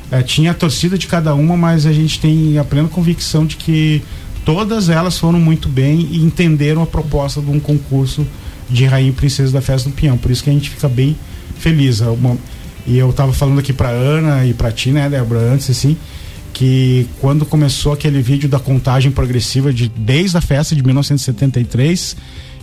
[0.09, 3.55] É, tinha a torcida de cada uma, mas a gente tem a plena convicção de
[3.55, 4.01] que
[4.43, 8.25] todas elas foram muito bem e entenderam a proposta de um concurso
[8.67, 10.17] de Rainha e Princesa da Festa do Pinhão.
[10.17, 11.15] Por isso que a gente fica bem
[11.59, 12.01] feliz.
[12.01, 12.07] É
[12.87, 15.95] E eu tava falando aqui pra Ana e pra ti, né, Débora, antes, assim,
[16.51, 22.17] que quando começou aquele vídeo da contagem progressiva de desde a festa de 1973,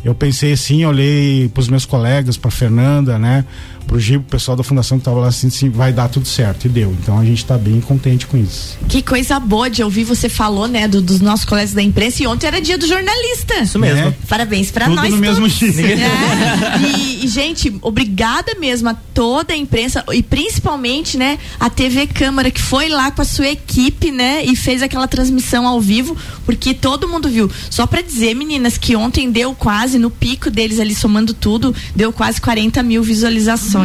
[0.05, 3.45] eu pensei assim, olhei pros meus colegas, pra Fernanda, né,
[3.89, 6.67] pro Gibo, o pessoal da fundação que tava lá assim, assim, vai dar tudo certo,
[6.67, 6.95] e deu.
[7.03, 8.79] Então a gente tá bem contente com isso.
[8.89, 12.27] Que coisa boa de ouvir você falou, né, do- dos nossos colegas da imprensa e
[12.27, 13.55] ontem era dia do jornalista.
[13.63, 14.05] Isso mesmo.
[14.05, 14.15] Né?
[14.29, 15.59] Parabéns pra Tudo nós no mesmo todos.
[15.59, 15.97] dia.
[15.99, 16.79] É.
[16.99, 22.51] E, e, gente, obrigada mesmo a toda a imprensa e principalmente, né, a TV Câmara
[22.51, 26.75] que foi lá com a sua equipe, né, e fez aquela transmissão ao vivo, porque
[26.75, 27.51] todo mundo viu.
[27.71, 32.13] Só pra dizer, meninas, que ontem deu quase, no pico deles ali somando tudo, deu
[32.13, 33.78] quase 40 mil visualizações.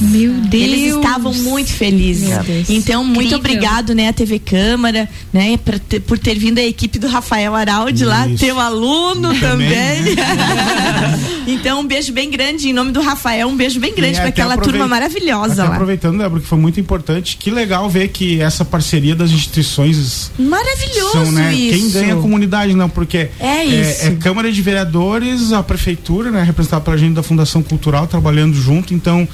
[0.00, 0.62] Meu Deus.
[0.64, 2.28] Eles estavam muito felizes.
[2.68, 3.38] Então, muito Incrível.
[3.38, 7.54] obrigado, né, a TV Câmara, né, pra ter- por ter vindo a equipe do Rafael
[7.54, 10.16] Araldi lá, teu aluno Também, também.
[11.46, 14.28] então, um beijo bem grande em nome do Rafael, um beijo bem grande E para
[14.28, 15.74] aquela aprovei- turma maravilhosa até lá.
[15.74, 21.12] aproveitando, Débora, que foi muito importante, que legal ver que essa parceria das instituições Maravilhoso
[21.12, 21.54] são, né?
[21.54, 21.78] isso.
[21.78, 24.06] Quem ganha a comunidade, não, porque É isso.
[24.06, 28.92] É, Câmara de Vereadores, a prefeitura, né, representada pela gente da Fundação Cultural, trabalhando junto,
[28.96, 29.28] então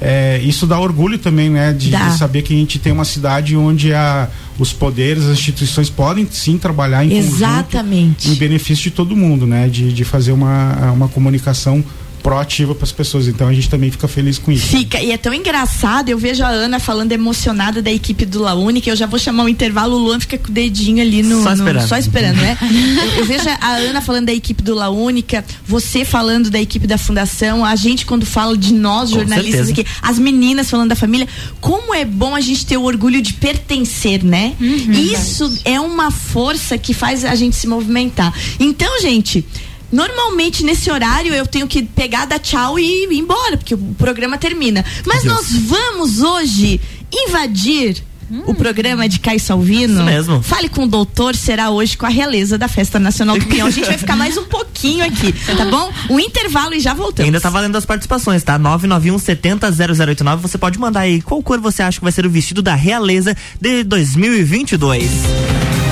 [0.00, 3.56] é, isso dá orgulho também, né, de, de saber que a gente tem uma cidade
[3.56, 8.30] onde a, os poderes, as instituições podem sim trabalhar em conjunto Exatamente.
[8.30, 11.82] em benefício de todo mundo, né, de, de fazer uma, uma comunicação
[12.24, 13.28] proativa para as pessoas.
[13.28, 14.66] Então a gente também fica feliz com isso.
[14.68, 18.80] Fica, e é tão engraçado, eu vejo a Ana falando emocionada da equipe do Laune,
[18.80, 21.42] que eu já vou chamar o intervalo, o Luan fica com o dedinho ali no.
[21.42, 21.86] Só no- esperando.
[21.88, 22.56] só esperando, né?
[23.14, 26.86] eu, eu vejo a Ana falando da equipe do La Única, você falando da equipe
[26.86, 29.82] da Fundação, a gente quando fala de nós, Com jornalistas certeza.
[29.82, 31.28] aqui, as meninas falando da família,
[31.60, 34.54] como é bom a gente ter o orgulho de pertencer, né?
[34.58, 38.32] Isso é uma força que faz a gente se movimentar.
[38.58, 39.44] Então, gente.
[39.92, 44.38] Normalmente nesse horário eu tenho que pegar, dar tchau e ir embora, porque o programa
[44.38, 44.84] termina.
[45.06, 46.80] Mas nós vamos hoje
[47.12, 48.02] invadir
[48.46, 49.94] o programa de Caio Salvino.
[49.94, 50.42] Isso mesmo.
[50.42, 53.66] Fale com o doutor, será hoje com a realeza da Festa Nacional do Pinhão.
[53.66, 55.92] A gente vai ficar mais um pouquinho aqui, tá bom?
[56.10, 57.26] Um intervalo e já voltamos.
[57.26, 58.58] Ainda tá valendo as participações, tá?
[58.58, 60.42] 991 70 0089.
[60.42, 63.36] Você pode mandar aí qual cor você acha que vai ser o vestido da realeza
[63.60, 65.83] de 2022.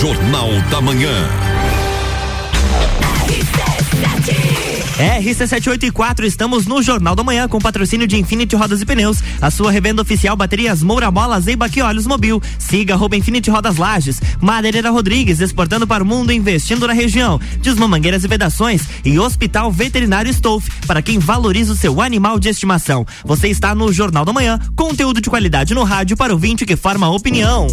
[0.00, 1.10] Jornal da Manhã.
[5.20, 9.72] RC784, estamos no Jornal da Manhã com patrocínio de Infinity Rodas e Pneus, a sua
[9.72, 12.40] revenda oficial baterias Moura Mola, Zeiba e Olhos Mobil.
[12.60, 17.40] Siga arroba Infinity Rodas Lages, Madeireira Rodrigues, exportando para o mundo, investindo na região.
[17.60, 23.04] Desmamangueiras e vedações e Hospital Veterinário Stolf, para quem valoriza o seu animal de estimação.
[23.24, 26.76] Você está no Jornal da Manhã, conteúdo de qualidade no rádio para o vinte que
[26.76, 27.66] forma opinião.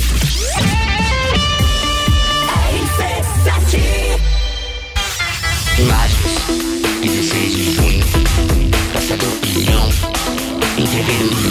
[5.77, 6.39] Lages,
[7.01, 8.05] 16 de junho,
[8.93, 9.89] Praça do Pinhão,
[10.77, 11.44] entreveiro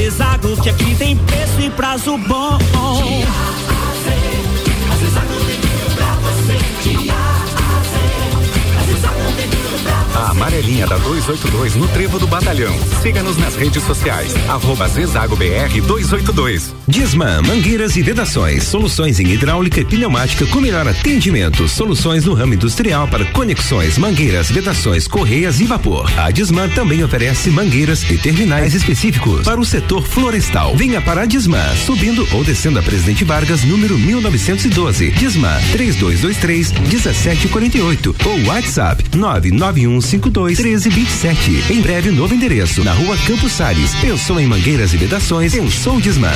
[0.00, 2.58] Zezago que aqui tem preço e prazo bom.
[10.40, 12.72] Amarelinha da 282 no Trevo do Batalhão.
[13.02, 14.34] Siga-nos nas redes sociais.
[14.48, 16.74] Arroba Zezago BR 282.
[16.88, 22.54] Disman, mangueiras e vedações, soluções em hidráulica e pneumática com melhor atendimento, soluções no ramo
[22.54, 26.10] industrial para conexões, mangueiras, vedações, correias e vapor.
[26.18, 30.74] A Disman também oferece mangueiras e terminais específicos para o setor florestal.
[30.74, 35.10] Venha para a Disman, subindo ou descendo a Presidente Vargas, número 1912.
[35.10, 39.04] Disman 3223 1748 ou WhatsApp
[40.30, 41.72] 99152 1327.
[41.72, 43.94] Em breve, novo endereço na rua Campos Sales.
[43.96, 45.52] Pensou em mangueiras e vedações?
[45.52, 46.30] Pensou Disman.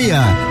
[0.01, 0.50] meia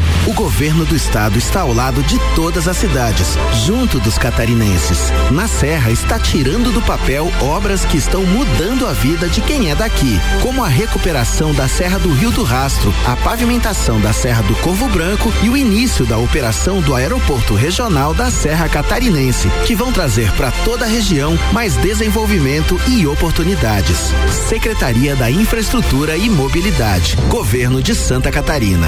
[0.31, 5.11] O governo do estado está ao lado de todas as cidades, junto dos catarinenses.
[5.29, 9.75] Na Serra está tirando do papel obras que estão mudando a vida de quem é
[9.75, 14.55] daqui, como a recuperação da Serra do Rio do Rastro, a pavimentação da Serra do
[14.55, 19.91] Corvo Branco e o início da operação do Aeroporto Regional da Serra Catarinense, que vão
[19.91, 24.13] trazer para toda a região mais desenvolvimento e oportunidades.
[24.47, 28.87] Secretaria da Infraestrutura e Mobilidade, Governo de Santa Catarina.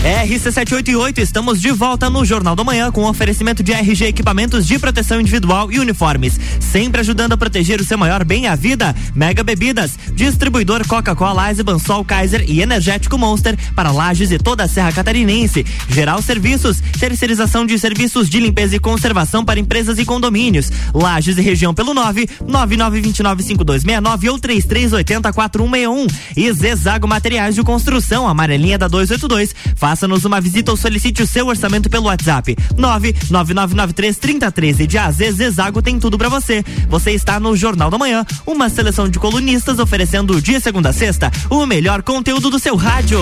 [0.00, 5.20] RC788, estamos de volta no Jornal da Manhã com oferecimento de RG Equipamentos de Proteção
[5.20, 6.40] Individual e Uniformes.
[6.58, 8.96] Sempre ajudando a proteger o seu maior bem, a vida.
[9.14, 14.68] Mega Bebidas, distribuidor Coca-Cola, Eisenbahn, Sol Kaiser e Energético Monster para Lages e toda a
[14.68, 15.66] Serra Catarinense.
[15.90, 20.72] Geral Serviços, terceirização de serviços de limpeza e conservação para empresas e condomínios.
[20.94, 26.10] Lages e região pelo 9 99295269 ou 33804161.
[26.38, 29.54] E Zezago Materiais de Construção, amarelinha da 282.
[29.90, 35.98] Faça-nos uma visita ou solicite o seu orçamento pelo WhatsApp 999933013 de AZ Zezago tem
[35.98, 36.62] tudo para você.
[36.88, 41.28] Você está no Jornal da Manhã, uma seleção de colunistas oferecendo dia segunda a sexta
[41.50, 43.18] o melhor conteúdo do seu rádio.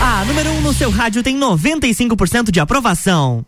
[0.00, 3.44] A número 1 um no seu rádio tem 95% de aprovação.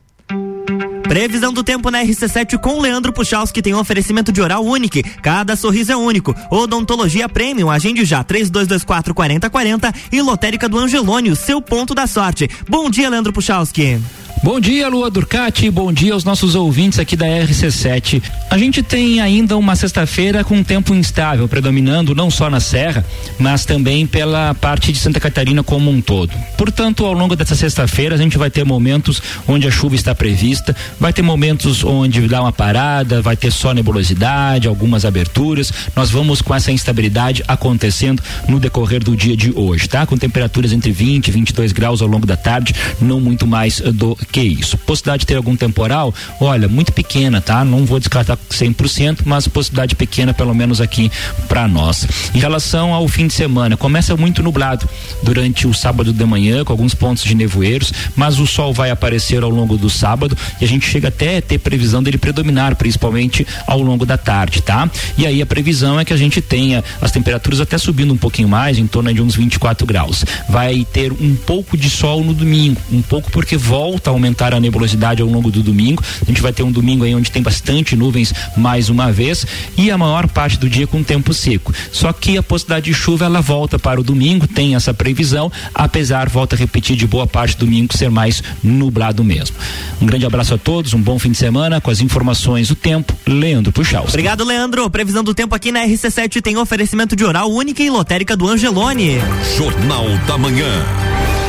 [1.12, 4.96] Previsão do tempo na RC7 com Leandro Puchalski tem um oferecimento de oral único.
[5.20, 6.35] Cada sorriso é único.
[6.51, 12.48] Odontologia Premium, agende já 3224 4040 e Lotérica do Angelone, o seu ponto da sorte.
[12.66, 14.01] Bom dia, Leandro Puchalski.
[14.44, 15.70] Bom dia, Lua Durcati.
[15.70, 18.20] Bom dia aos nossos ouvintes aqui da RC7.
[18.50, 23.05] A gente tem ainda uma sexta-feira com um tempo instável, predominando não só na Serra,
[23.38, 26.33] mas também pela parte de Santa Catarina como um todo.
[26.59, 30.74] Portanto, ao longo dessa sexta-feira, a gente vai ter momentos onde a chuva está prevista,
[30.98, 35.72] vai ter momentos onde dá uma parada, vai ter só nebulosidade, algumas aberturas.
[35.94, 40.05] Nós vamos com essa instabilidade acontecendo no decorrer do dia de hoje, tá?
[40.05, 44.16] Com temperaturas entre 20 e 22 graus ao longo da tarde, não muito mais do
[44.33, 44.79] que isso.
[44.79, 47.64] Possibilidade de ter algum temporal, olha, muito pequena, tá?
[47.64, 51.12] Não vou descartar 100%, mas possibilidade pequena pelo menos aqui
[51.47, 52.07] para nós.
[52.35, 54.88] Em relação ao fim de semana, começa muito nublado
[55.23, 59.42] durante o sábado de manhã, com alguns pontos de nevoeiros, mas o sol vai aparecer
[59.42, 63.47] ao longo do sábado e a gente chega até a ter previsão dele predominar, principalmente
[63.66, 64.90] ao longo da tarde, tá?
[65.18, 68.49] E aí a previsão é que a gente tenha as temperaturas até subindo um pouquinho
[68.49, 70.25] mais, em torno de uns 24 graus.
[70.49, 74.61] Vai ter um pouco de sol no domingo, um pouco porque volta a aumentar a
[74.61, 76.03] nebulosidade ao longo do domingo.
[76.23, 79.45] A gente vai ter um domingo aí onde tem bastante nuvens mais uma vez
[79.77, 81.75] e a maior parte do dia com tempo seco.
[81.91, 86.29] Só que a possibilidade de chuva ela volta para o domingo, tem essa previsão, apesar,
[86.29, 89.57] volta a repetir, de boa parte do domingo ser mais nublado mesmo.
[90.01, 93.17] Um grande abraço a todos, um bom fim de semana com as informações do tempo.
[93.27, 94.05] Leandro Puxal.
[94.09, 94.89] Obrigado, Leandro.
[94.91, 99.18] Previsão do tempo aqui na RC7 tem oferecimento de oral única e lotérica do Angelone.
[99.57, 101.41] Jornal da Manhã.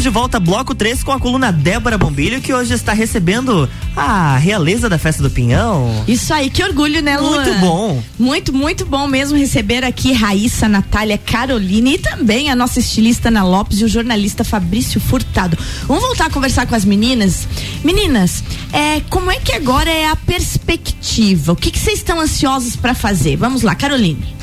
[0.00, 4.38] Estamos de volta, bloco 3, com a coluna Débora Bombilho, que hoje está recebendo a
[4.38, 6.04] realeza da festa do Pinhão.
[6.08, 7.44] Isso aí, que orgulho, né, Luan?
[7.44, 8.02] Muito bom.
[8.18, 13.44] Muito, muito bom mesmo receber aqui Raíssa, Natália, Carolina e também a nossa estilista Ana
[13.44, 15.58] Lopes e o jornalista Fabrício Furtado.
[15.86, 17.46] Vamos voltar a conversar com as meninas?
[17.84, 18.42] Meninas,
[18.72, 21.52] é, como é que agora é a perspectiva?
[21.52, 23.36] O que que vocês estão ansiosos para fazer?
[23.36, 24.34] Vamos lá, Caroline.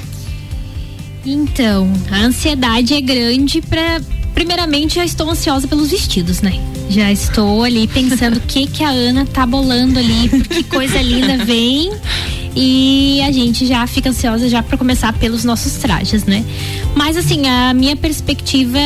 [1.25, 3.99] Então, a ansiedade é grande para
[4.37, 6.61] primeiramente já estou ansiosa pelos vestidos, né?
[6.91, 11.43] Já estou ali pensando o que que a Ana tá bolando ali, que coisa linda
[11.43, 11.91] vem.
[12.55, 16.45] E a gente já fica ansiosa já para começar pelos nossos trajes, né?
[16.95, 18.77] Mas assim, a minha perspectiva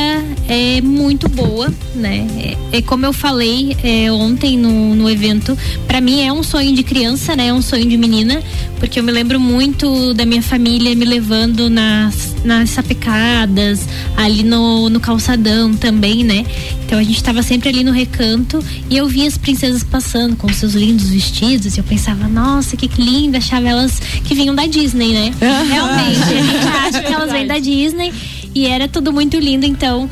[0.48, 2.26] é muito boa, né?
[2.72, 6.74] É, é como eu falei é, ontem no, no evento, para mim é um sonho
[6.74, 7.48] de criança, né?
[7.48, 8.42] É um sonho de menina,
[8.80, 13.88] porque eu me lembro muito da minha família me levando nas, nas sapecadas,
[14.18, 16.46] ali no, no calçadão também, né?
[16.86, 20.52] Então a gente estava sempre ali no recanto e eu via as princesas passando com
[20.52, 25.14] seus lindos vestidos e eu pensava, nossa, que linda, achava elas que vinham da Disney,
[25.14, 25.34] né?
[25.40, 28.14] Realmente, a gente acha que elas vêm da Disney
[28.54, 30.10] e era tudo muito lindo, então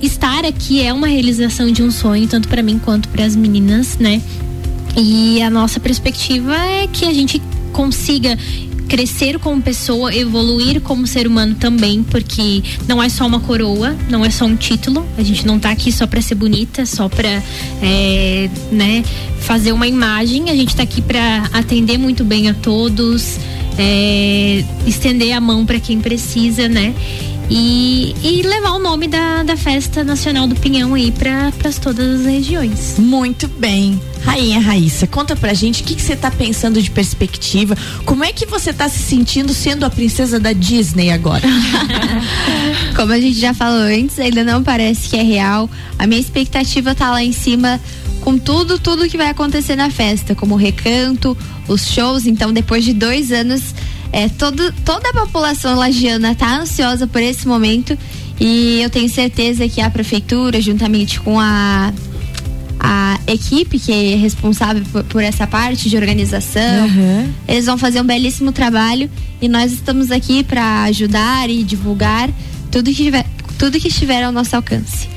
[0.00, 3.98] estar aqui é uma realização de um sonho, tanto para mim quanto para as meninas,
[3.98, 4.22] né?
[4.96, 7.42] E a nossa perspectiva é que a gente
[7.72, 8.38] consiga
[8.94, 14.24] crescer como pessoa, evoluir como ser humano também, porque não é só uma coroa, não
[14.24, 15.04] é só um título.
[15.18, 17.42] A gente não tá aqui só para ser bonita, só para
[17.82, 19.02] é, né,
[19.40, 20.48] fazer uma imagem.
[20.48, 23.36] A gente tá aqui para atender muito bem a todos,
[23.76, 26.94] é, estender a mão para quem precisa, né?
[27.50, 32.26] E, e, levar o nome da, da Festa Nacional do Pinhão aí para todas as
[32.26, 32.96] regiões.
[32.98, 34.00] Muito bem.
[34.24, 37.76] Rainha Raíssa, conta pra gente o que você tá pensando de perspectiva.
[38.06, 41.46] Como é que você tá se sentindo sendo a princesa da Disney agora?
[42.96, 45.68] Como a gente já falou antes, ainda não parece que é real.
[45.98, 47.78] A minha expectativa tá lá em cima
[48.22, 51.36] com tudo, tudo que vai acontecer na festa, como o recanto,
[51.68, 52.24] os shows.
[52.24, 53.74] Então, depois de dois anos,
[54.14, 57.98] é, todo, toda a população lagiana tá ansiosa por esse momento.
[58.38, 61.92] E eu tenho certeza que a prefeitura, juntamente com a
[62.86, 66.86] a equipe que é responsável por, por essa parte de organização.
[66.86, 67.32] Uhum.
[67.48, 69.10] Eles vão fazer um belíssimo trabalho
[69.40, 72.28] e nós estamos aqui para ajudar e divulgar
[72.70, 73.24] tudo que tiver,
[73.58, 75.08] tudo que estiver ao nosso alcance.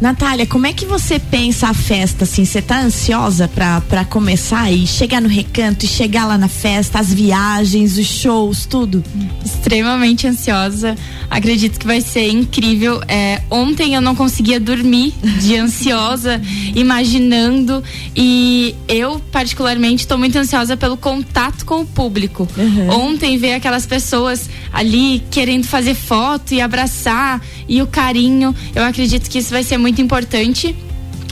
[0.00, 2.44] Natália, como é que você pensa a festa assim?
[2.44, 7.12] Você tá ansiosa para começar e chegar no recanto e chegar lá na festa, as
[7.12, 9.02] viagens, os shows, tudo?
[9.44, 10.96] Extremamente ansiosa.
[11.28, 13.02] Acredito que vai ser incrível.
[13.08, 16.40] É, ontem eu não conseguia dormir de ansiosa,
[16.76, 17.82] imaginando.
[18.14, 22.46] E eu, particularmente, estou muito ansiosa pelo contato com o público.
[22.56, 23.08] Uhum.
[23.08, 28.54] Ontem ver aquelas pessoas ali querendo fazer foto e abraçar e o carinho.
[28.74, 30.74] Eu acredito que isso vai ser muito importante.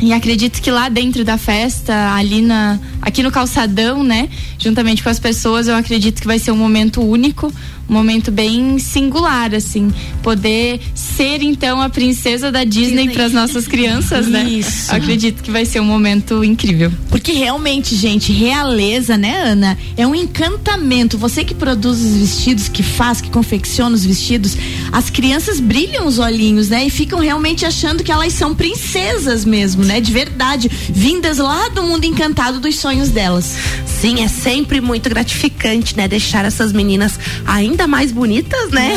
[0.02, 4.28] E acredito que lá dentro da festa, ali na, aqui no calçadão, né,
[4.58, 7.50] juntamente com as pessoas, eu acredito que vai ser um momento único,
[7.88, 13.68] um momento bem singular, assim, poder ser então a princesa da Disney para as nossas
[13.68, 14.44] crianças, né?
[14.44, 14.90] Isso.
[14.90, 16.92] Eu acredito que vai ser um momento incrível.
[17.10, 19.78] Porque realmente, gente, realeza, né, Ana?
[19.96, 21.16] É um encantamento.
[21.16, 24.56] Você que produz os vestidos, que faz, que confecciona os vestidos,
[24.90, 26.86] as crianças brilham os olhinhos, né?
[26.86, 30.00] E ficam realmente achando que elas são princesas mesmo, né?
[30.00, 33.56] De verdade, vindas lá do mundo encantado dos sonhos delas.
[34.00, 36.08] Sim, é sempre muito gratificante, né?
[36.08, 38.96] Deixar essas meninas ainda mais bonitas, né?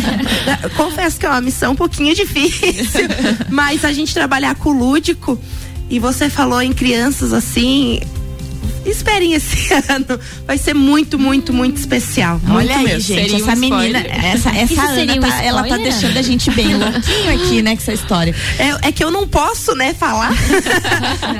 [0.74, 3.06] Confesso que é uma missão um pouquinho difícil,
[3.50, 5.38] mas a gente trabalhar com o lúdico
[5.90, 8.00] e você falou em crianças assim.
[8.86, 12.40] Esperem esse ano, vai ser muito, muito, muito especial.
[12.48, 13.00] Olha muito aí, mesmo.
[13.00, 14.24] gente, Seria um essa menina, spoiler.
[14.24, 17.82] essa, essa Ana, um tá, ela tá deixando a gente bem louquinho aqui, né, com
[17.82, 18.34] essa história.
[18.58, 20.32] É, é que eu não posso, né, falar.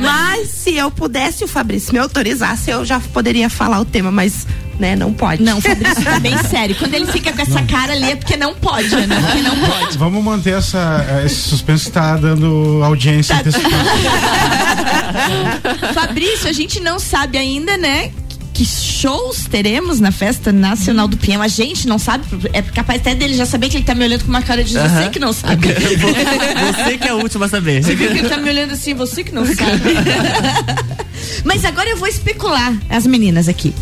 [0.01, 4.47] mas se eu pudesse, o Fabrício me autorizasse, eu já poderia falar o tema, mas,
[4.81, 5.43] né, não pode.
[5.43, 6.75] Não, Fabrício tá bem sério.
[6.77, 9.99] Quando ele fica com essa cara ali é porque não pode, Ana, porque não pode.
[9.99, 13.41] Vamos manter essa, eh, esse suspense que tá dando audiência Tá.
[13.43, 13.77] antecipada.
[15.95, 18.11] Fabrício, a gente não sabe ainda, né?
[18.53, 21.41] que shows teremos na Festa Nacional do Pinhão.
[21.41, 24.25] A gente não sabe, é capaz até dele já saber que ele tá me olhando
[24.25, 25.69] com uma cara de você que não sabe.
[25.73, 27.83] Você que é o último a saber.
[27.83, 29.95] Você viu que ele tá me olhando assim, você que não sabe.
[31.45, 33.75] Mas agora eu vou especular as meninas aqui.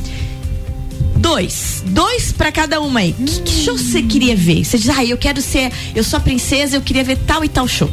[1.19, 1.83] Dois.
[1.87, 3.13] Dois pra cada uma aí.
[3.13, 4.65] Que, que show você queria ver?
[4.65, 5.71] Você diz, ah, eu quero ser.
[5.95, 7.91] Eu sou a princesa, eu queria ver tal e tal show.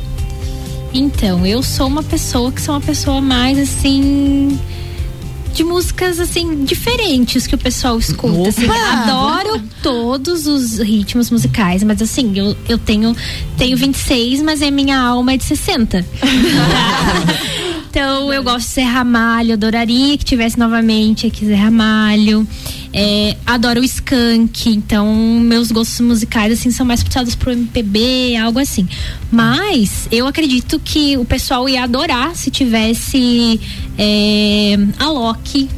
[0.93, 4.57] Então, eu sou uma pessoa que sou uma pessoa mais assim.
[5.53, 8.49] De músicas assim, diferentes que o pessoal escuta.
[8.49, 8.67] assim.
[8.69, 13.15] Adoro todos os ritmos musicais, mas assim, eu, eu tenho,
[13.57, 16.05] tenho 26, mas a minha alma é de 60.
[17.95, 22.45] Então eu gosto de Zé Ramalho, adoraria que tivesse novamente aqui Zé Ramalho.
[22.97, 28.57] É, adoro o skunk, então meus gostos musicais assim são mais puxados pro MPB, algo
[28.57, 28.87] assim.
[29.29, 33.59] Mas eu acredito que o pessoal ia adorar se tivesse
[33.97, 35.69] é, a Loki,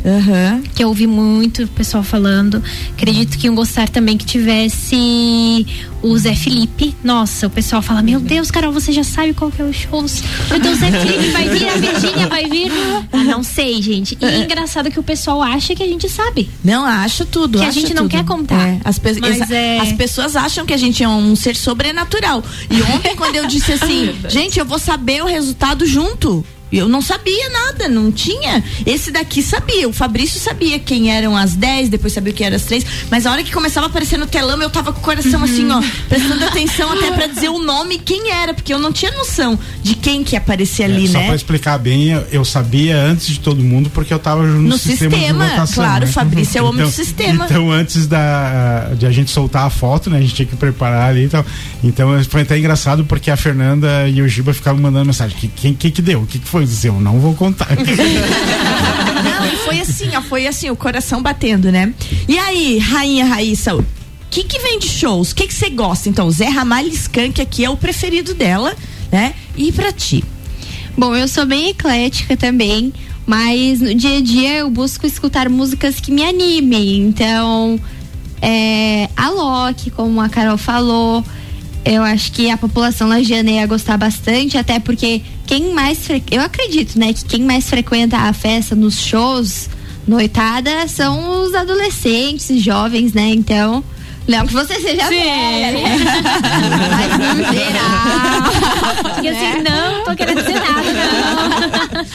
[0.76, 2.62] que eu ouvi muito o pessoal falando.
[2.94, 5.66] Acredito que iam gostar também que tivesse
[6.02, 6.96] o Zé Felipe.
[7.04, 10.04] Nossa, o pessoal fala: Meu Deus, Carol, você já sabe qual que é o show?
[10.50, 12.72] Meu Deus, Zé Felipe vai vir, a Virgínia vai vir.
[13.12, 14.18] Ah, não sei, gente.
[14.20, 16.50] E é engraçado que o pessoal acha que a gente sabe.
[16.64, 17.60] Não, acha tudo.
[17.60, 18.12] Que a gente não tudo.
[18.12, 18.68] quer contar.
[18.68, 19.20] É, as, pe-
[19.52, 22.44] é- as pessoas acham que a gente é um ser sobrenatural.
[22.70, 26.44] E ontem, quando eu disse assim, gente, eu vou saber o resultado junto.
[26.72, 28.64] Eu não sabia nada, não tinha.
[28.86, 32.56] Esse daqui sabia, o Fabrício sabia quem eram as 10, depois sabia o que eram
[32.58, 32.86] as três.
[33.10, 35.70] Mas a hora que começava a aparecer no telão, eu tava com o coração assim,
[35.72, 39.12] ó, prestando atenção até pra dizer o nome e quem era, porque eu não tinha
[39.12, 41.26] noção de quem que ia aparecer ali, É, Só né?
[41.28, 44.78] pra explicar bem, eu, eu sabia antes de todo mundo porque eu tava no, No
[44.78, 45.84] sistema, sistema, de votação.
[45.84, 46.10] claro, né?
[46.10, 47.46] o Fabrício é o homem do sistema.
[47.46, 50.18] Então, antes da, de a gente soltar a foto, né?
[50.18, 51.46] A gente tinha que preparar ali e tal.
[51.84, 55.38] Então, foi até engraçado porque a Fernanda e o Giba ficavam mandando mensagem.
[55.38, 56.22] Que, quem que, que deu?
[56.22, 56.57] O que, que foi?
[56.60, 57.68] Eu disse, Eu não vou contar.
[57.78, 61.94] Não, e foi assim, ó, foi assim, o coração batendo, né?
[62.28, 63.84] E aí, rainha Raíssa, o
[64.30, 65.32] que que vem de shows?
[65.32, 66.08] O que que você gosta?
[66.08, 68.76] Então, Zé Ramalho Skank aqui é o preferido dela,
[69.12, 69.34] né?
[69.56, 70.24] E pra ti?
[70.98, 72.94] Bom, eu sou bem eclética também,
[73.26, 77.00] mas no dia a dia eu busco escutar músicas que me animem.
[77.00, 77.80] Então,
[78.42, 81.24] é, a Loki, como a Carol falou,
[81.84, 86.06] eu acho que a população lagiana ia gostar bastante, até porque quem mais.
[86.06, 89.70] fre- Eu acredito, né, que quem mais frequenta a festa nos shows,
[90.08, 93.30] noitada, são os adolescentes jovens, né?
[93.30, 93.84] Então.
[94.28, 95.16] Não que você seja Sim.
[95.22, 95.84] velha, né?
[96.92, 99.24] Mas no geral.
[99.24, 102.06] E assim, não tô querendo dizer nada,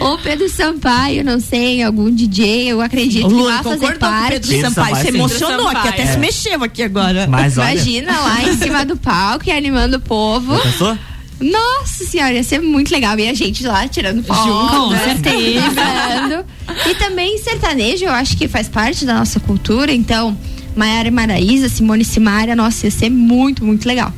[0.00, 4.30] Ou Pedro Sampaio, não sei, algum DJ, eu acredito que Luan, vai fazer parte.
[4.32, 7.28] Pedro Pedro Sampaio, Sampaio, você emocionou aqui, até se mexeu aqui agora.
[7.28, 10.58] Mas olha- Imagina lá em cima do palco e animando o povo.
[10.58, 10.98] Pensou?
[11.40, 13.18] Nossa senhora, ia ser muito legal.
[13.18, 14.46] E a gente lá tirando foto.
[14.46, 15.04] Junto, com né?
[15.04, 16.44] certeza.
[16.88, 19.92] E também sertanejo, eu acho que faz parte da nossa cultura.
[19.92, 20.36] Então,
[20.76, 24.12] Maiara e Maraísa, Simone e Simaria, nossa, ia ser muito, muito legal.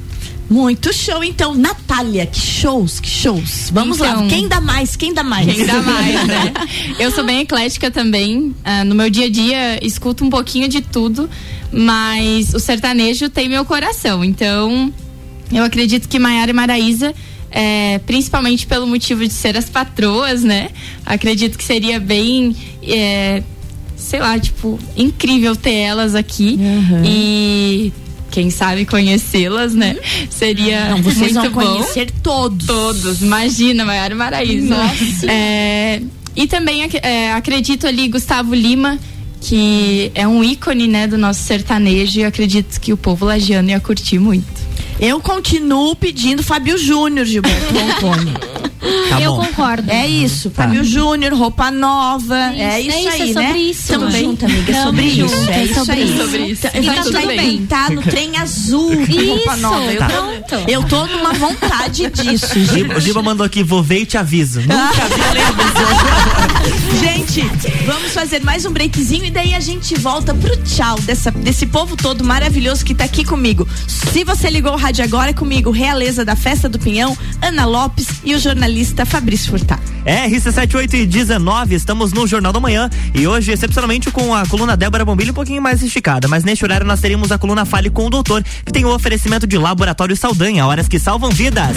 [0.50, 1.54] Muito show, então.
[1.54, 3.70] Natália, que shows, que shows.
[3.72, 4.96] Vamos lá, Então- quem dá mais?
[4.96, 5.46] Quem dá mais?
[5.54, 6.52] Quem dá mais, né?
[6.98, 8.54] Eu sou bem eclética também.
[8.62, 11.30] Ah, no meu dia a dia, escuto um pouquinho de tudo,
[11.72, 14.22] mas o sertanejo tem meu coração.
[14.22, 14.92] Então,
[15.52, 17.14] eu acredito que Maiara e Maraísa,
[17.50, 20.70] é, principalmente pelo motivo de ser as patroas, né?
[21.04, 22.56] Acredito que seria bem.
[22.82, 23.42] é,
[23.96, 26.58] sei lá, tipo, incrível ter elas aqui.
[27.04, 27.92] E.
[28.30, 29.94] Quem sabe conhecê-las, né?
[30.30, 31.76] Seria Não, vocês muito vão bom.
[31.76, 32.66] conhecer todos.
[32.66, 34.74] Todos, imagina, Maiara e Maraísa.
[34.74, 35.30] Nossa.
[35.30, 36.00] É,
[36.34, 38.98] e também é, acredito ali Gustavo Lima,
[39.42, 43.80] que é um ícone, né, do nosso sertanejo e acredito que o povo lagiano ia
[43.80, 44.46] curtir muito.
[45.04, 48.34] Eu continuo pedindo Fábio Júnior, Gilberto Roncone.
[49.08, 49.44] Tá Eu bom.
[49.46, 49.90] concordo.
[49.90, 50.62] É isso, Tá.
[50.62, 52.36] Fábio Júnior, roupa nova.
[52.54, 53.46] é Isso, isso é isso, aí, é né?
[53.48, 53.88] sobre isso.
[53.92, 55.50] Tamo junto, amiga, é Tamo sobre junto, isso.
[55.50, 56.16] É é isso sobre isso.
[56.24, 56.66] Sobre isso.
[56.66, 57.38] E tá gente tudo bem.
[57.58, 59.92] pintar no trem azul com roupa Isso, nova.
[59.92, 60.08] Eu Tá.
[60.48, 62.96] tô, eu tô numa vontade disso, Giba, gente.
[62.96, 64.60] o Giba mandou aqui, vou ver e te aviso.
[64.66, 65.08] Nunca
[67.28, 71.66] Gente, vamos fazer mais um breakzinho e daí a gente volta pro tchau dessa, desse
[71.66, 73.66] povo todo maravilhoso que tá aqui comigo.
[73.86, 78.06] Se você ligou o rádio agora é comigo, Realeza da Festa do Pinhão, Ana Lopes
[78.24, 79.82] e o jornalista Fabrício Furtado.
[80.04, 84.76] É, RC78 e 19, estamos no Jornal da Manhã e hoje, excepcionalmente, com a coluna
[84.76, 88.06] Débora Bombilho um pouquinho mais esticada, mas neste horário nós teríamos a coluna Fale com
[88.06, 91.76] o Doutor, que tem o oferecimento de Laboratório Saldanha, horas que salvam vidas.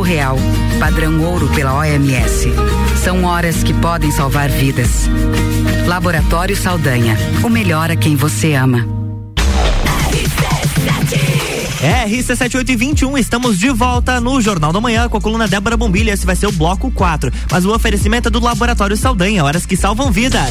[0.00, 0.36] real,
[0.78, 2.48] padrão ouro pela OMS.
[3.02, 5.08] São horas que podem salvar vidas.
[5.86, 8.86] Laboratório Saldanha, o melhor a quem você ama.
[11.80, 16.12] RC7821, estamos de volta no Jornal da Manhã com a coluna Débora Bombilha.
[16.12, 17.32] Esse vai ser o bloco 4.
[17.50, 20.50] Mas o oferecimento é do Laboratório Saldanha, horas que salvam vidas.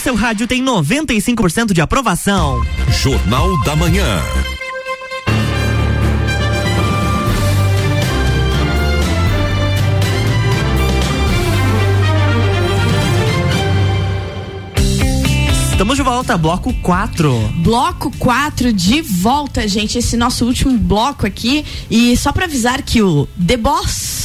[0.00, 2.64] Seu rádio tem 95% de aprovação.
[3.02, 4.18] Jornal da Manhã.
[15.70, 17.52] Estamos de volta, bloco 4.
[17.56, 19.98] Bloco 4 de volta, gente.
[19.98, 21.64] Esse nosso último bloco aqui.
[21.90, 24.19] E só para avisar que o The Boss.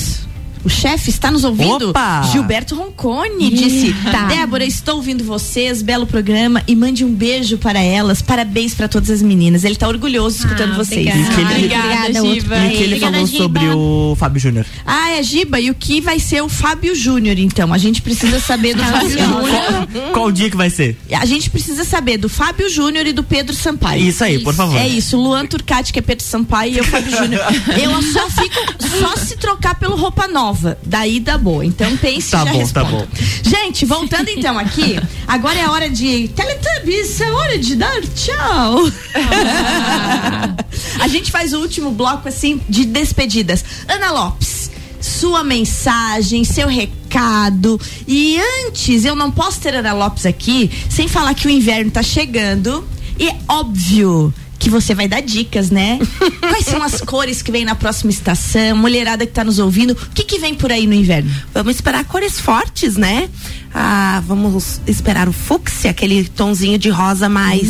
[0.66, 1.91] O chefe está nos ouvindo?
[1.91, 2.24] Opa!
[2.32, 3.95] Gilberto Roncone disse:
[4.28, 8.20] Débora, estou ouvindo vocês, belo programa e mande um beijo para elas.
[8.22, 9.63] Parabéns para todas as meninas.
[9.63, 11.07] Ele está orgulhoso escutando Ah, vocês.
[11.07, 11.32] obrigada.
[11.32, 12.57] E que ele- Obrigada, Giba.
[12.57, 13.43] E o que ele Obrigada, falou Giba.
[13.43, 14.66] sobre o Fábio Júnior.
[14.86, 15.59] Ah, é Giba.
[15.59, 17.72] E o que vai ser o Fábio Júnior, então?
[17.72, 19.88] A gente precisa saber do Fábio Júnior.
[20.13, 20.97] Qual dia que vai ser?
[21.11, 24.01] A gente precisa saber do Fábio Júnior e do Pedro Sampaio.
[24.03, 24.76] Isso aí, por favor.
[24.78, 27.41] É isso, Luan Turcati, que é Pedro Sampaio, e eu, Fábio Júnior.
[27.82, 30.55] Eu só fico, só se trocar pelo roupa nova.
[30.86, 31.66] Daí dá boa.
[31.66, 32.89] Então pense Tá já bom, tá responda.
[32.91, 33.08] bom.
[33.43, 38.91] Gente, voltando então aqui, agora é a hora de Teletubbies, é hora de dar tchau.
[40.99, 43.64] a gente faz o último bloco assim de despedidas.
[43.88, 47.80] Ana Lopes, sua mensagem, seu recado.
[48.08, 52.03] E antes, eu não posso ter Ana Lopes aqui sem falar que o inverno tá
[52.03, 52.88] chegando.
[53.18, 54.34] E é óbvio
[54.66, 55.99] que você vai dar dicas, né?
[56.41, 58.76] Quais são as cores que vem na próxima estação?
[58.76, 61.32] Mulherada que tá nos ouvindo, o que que vem por aí no inverno?
[61.53, 63.30] Vamos esperar cores fortes, né?
[63.72, 67.68] Ah, vamos esperar o fúcsia, aquele tonzinho de rosa mais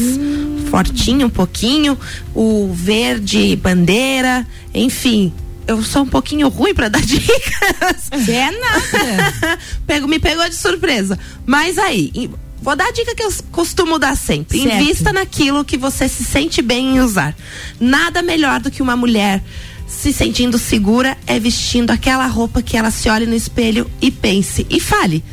[0.69, 1.97] fortinho um pouquinho,
[2.33, 5.33] o verde bandeira, enfim.
[5.67, 8.29] Eu sou um pouquinho ruim para dar dicas.
[8.29, 9.59] É nada.
[9.85, 11.19] Pego, me pegou de surpresa.
[11.45, 12.29] Mas aí,
[12.65, 14.59] vou dar a dica que eu costumo dar sempre.
[14.59, 14.81] Certo.
[14.81, 17.35] Invista naquilo que você se sente bem em usar.
[17.79, 19.43] Nada melhor do que uma mulher
[19.87, 24.65] se sentindo segura é vestindo aquela roupa que ela se olhe no espelho e pense
[24.67, 25.23] e fale: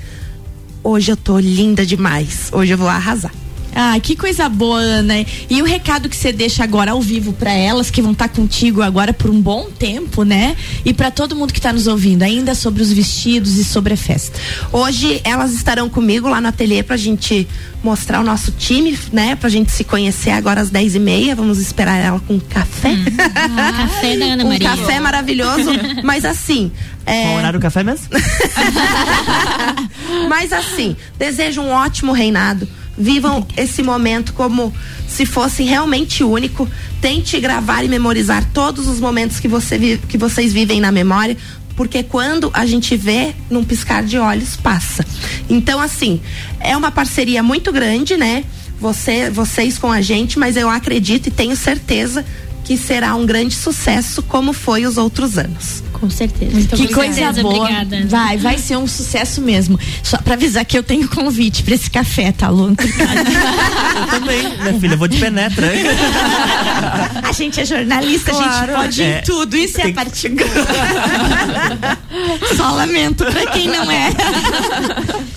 [0.85, 2.51] hoje eu tô linda demais.
[2.53, 3.33] Hoje eu vou arrasar.
[3.74, 5.24] Ah, que coisa boa, Ana.
[5.48, 8.82] E o recado que você deixa agora ao vivo pra elas que vão estar contigo
[8.82, 10.56] agora por um bom tempo, né?
[10.84, 13.96] E pra todo mundo que tá nos ouvindo, ainda sobre os vestidos e sobre a
[13.96, 14.38] festa.
[14.70, 17.48] Hoje elas estarão comigo lá no ateliê pra gente
[17.82, 19.34] mostrar o nosso time, né?
[19.36, 21.34] Pra gente se conhecer agora às 10 e meia.
[21.34, 22.94] Vamos esperar ela com café.
[23.76, 24.68] Café da Ana um Maria.
[24.68, 25.70] café maravilhoso.
[26.04, 26.70] Mas assim.
[27.06, 27.22] É...
[27.22, 28.06] Qual horário do café mesmo?
[30.28, 32.68] Mas assim, desejo um ótimo reinado.
[32.97, 34.72] Vivam esse momento como
[35.09, 36.68] se fosse realmente único.
[37.01, 41.36] Tente gravar e memorizar todos os momentos que, você que vocês vivem na memória.
[41.74, 45.05] Porque quando a gente vê, num piscar de olhos, passa.
[45.49, 46.20] Então, assim,
[46.61, 48.45] é uma parceria muito grande, né?
[48.78, 52.24] Você, vocês com a gente, mas eu acredito e tenho certeza
[52.64, 55.82] que será um grande sucesso, como foi os outros anos.
[55.92, 56.76] Com certeza.
[56.76, 57.60] que Com coisa certeza, boa.
[57.62, 58.06] Obrigada.
[58.06, 59.78] Vai, vai ser um sucesso mesmo.
[60.02, 62.72] Só pra avisar que eu tenho convite pra esse café, tá, Lu?
[64.02, 65.70] Eu também, minha filha, eu vou de penetra.
[67.22, 68.72] A gente é jornalista, a gente Claro.
[68.74, 69.18] pode ir É.
[69.18, 69.56] em tudo.
[69.56, 70.32] Isso é Tem- a parte
[72.56, 74.10] Só lamento pra quem não é.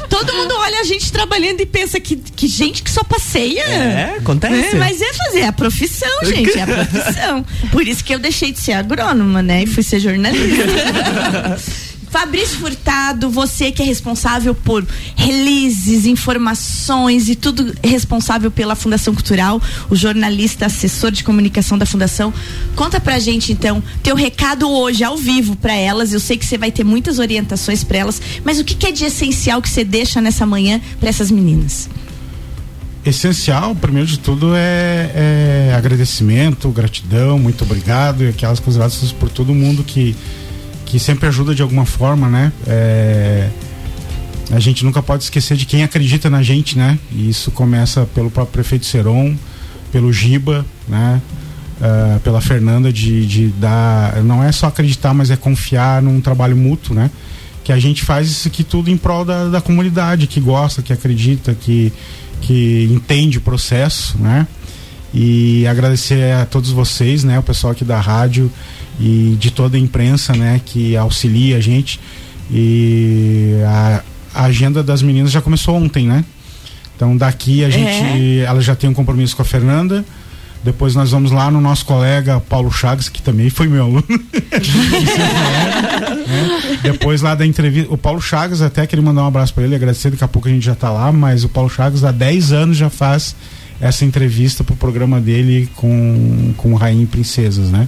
[0.09, 3.61] Todo mundo olha a gente trabalhando e pensa que, que gente que só passeia.
[3.63, 4.75] É, acontece.
[4.75, 7.14] É, mas é fazer é a profissão, gente, é a profissão.
[7.71, 9.63] Por isso que eu deixei de ser agrônoma, né?
[9.63, 10.65] E fui ser jornalista.
[12.15, 14.87] Fabrício Furtado, você que é responsável por
[15.17, 22.33] releases, informações e tudo responsável pela Fundação Cultural, o jornalista assessor de comunicação da Fundação.
[22.73, 26.13] Conta pra gente então, teu recado hoje ao vivo pra elas.
[26.13, 28.93] Eu sei que você vai ter muitas orientações pra elas, mas o que, que é
[28.93, 31.89] de essencial que você deixa nessa manhã pra essas meninas?
[33.05, 35.11] Essencial, primeiro de tudo, é,
[35.69, 40.15] é agradecimento, gratidão, muito obrigado e aquelas coisas por todo mundo que,
[40.87, 42.51] que sempre ajuda de alguma forma, né?
[42.65, 43.47] É,
[44.51, 46.97] a gente nunca pode esquecer de quem acredita na gente, né?
[47.11, 49.35] E isso começa pelo próprio prefeito Seron,
[49.91, 51.21] pelo Giba, né?
[51.77, 54.23] Uh, pela Fernanda de, de dar.
[54.23, 57.11] Não é só acreditar, mas é confiar num trabalho mútuo, né?
[57.63, 60.93] Que a gente faz isso aqui tudo em prol da, da comunidade, que gosta, que
[60.93, 61.91] acredita, que,
[62.41, 64.47] que entende o processo, né?
[65.13, 67.39] E agradecer a todos vocês, né?
[67.39, 68.51] O pessoal aqui da rádio
[68.99, 70.59] e de toda a imprensa, né?
[70.65, 71.99] Que auxilia a gente.
[72.51, 76.25] E a, a agenda das meninas já começou ontem, né?
[76.95, 78.43] Então daqui a gente, é.
[78.45, 80.05] ela já tem um compromisso com a Fernanda.
[80.65, 84.03] Depois nós vamos lá no nosso colega Paulo Chagas, que também foi meu aluno.
[86.25, 86.79] né?
[86.81, 90.09] Depois lá da entrevista, o Paulo Chagas, até queria mandar um abraço para ele, agradecer,
[90.09, 92.77] daqui a pouco a gente já está lá, mas o Paulo Chagas há 10 anos
[92.77, 93.35] já faz
[93.79, 97.87] essa entrevista pro programa dele com, com Rainha e Princesas, né?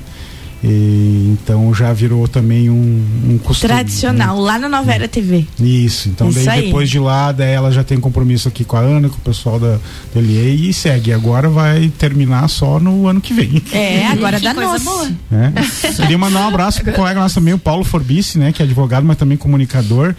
[0.63, 3.73] E, então já virou também um, um costume.
[3.73, 5.45] Tradicional, lá na Novera TV.
[5.59, 6.65] Isso, então Isso daí aí.
[6.65, 9.59] depois de lá, daí ela já tem compromisso aqui com a Ana, com o pessoal
[9.59, 9.77] da,
[10.13, 11.13] da LA e segue.
[11.13, 13.61] Agora vai terminar só no ano que vem.
[13.71, 15.11] É, agora dá nossa.
[15.31, 15.93] É.
[15.93, 19.05] Queria mandar um abraço pro colega nosso também, o Paulo Forbice, né, que é advogado,
[19.05, 20.15] mas também comunicador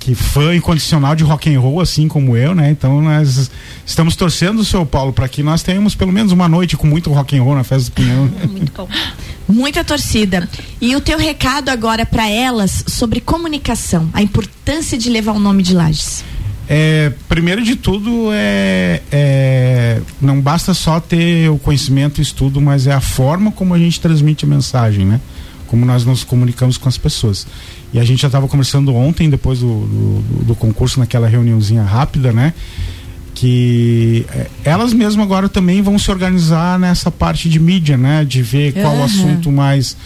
[0.00, 2.70] que fã incondicional de rock and roll, assim como eu, né?
[2.70, 3.50] Então nós
[3.84, 7.38] estamos torcendo, seu Paulo, para que nós tenhamos pelo menos uma noite com muito rock
[7.38, 8.30] and roll na festa do Pinhão.
[8.50, 8.88] Muito bom.
[9.46, 10.48] Muita torcida.
[10.80, 15.62] E o teu recado agora para elas sobre comunicação, a importância de levar o nome
[15.62, 16.24] de Lages.
[16.72, 22.86] É, primeiro de tudo é, é, não basta só ter o conhecimento e estudo, mas
[22.86, 25.20] é a forma como a gente transmite a mensagem, né?
[25.66, 27.44] Como nós nos comunicamos com as pessoas.
[27.92, 32.32] E a gente já estava conversando ontem, depois do, do, do, concurso, naquela reuniãozinha rápida,
[32.32, 32.54] né?
[33.34, 38.24] Que é, elas mesmas agora também vão se organizar nessa parte de mídia, né?
[38.24, 39.00] De ver qual uhum.
[39.00, 39.96] o assunto mais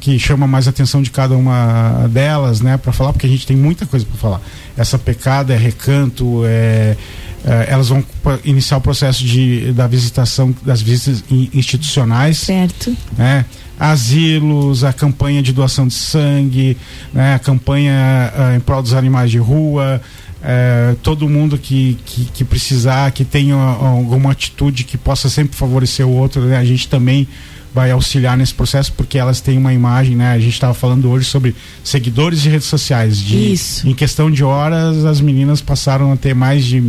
[0.00, 3.56] que chama mais atenção de cada uma delas, né, para falar, porque a gente tem
[3.56, 4.40] muita coisa para falar.
[4.76, 6.96] Essa pecada é recanto, é,
[7.44, 8.04] é, elas vão
[8.44, 12.96] iniciar o processo de da visitação das visitas institucionais, certo?
[13.16, 13.44] Né?
[13.78, 16.76] Asilos, a campanha de doação de sangue,
[17.12, 20.00] né, a campanha uh, em prol dos animais de rua,
[20.40, 26.06] uh, todo mundo que, que, que, precisar, que tenha alguma atitude que possa sempre favorecer
[26.06, 27.28] o outro, né, a gente também
[27.72, 30.32] vai auxiliar nesse processo porque elas têm uma imagem, né?
[30.32, 31.54] A gente estava falando hoje sobre
[31.84, 33.18] seguidores de redes sociais.
[33.18, 33.86] De, Isso.
[33.86, 36.80] Em questão de horas, as meninas passaram a ter mais de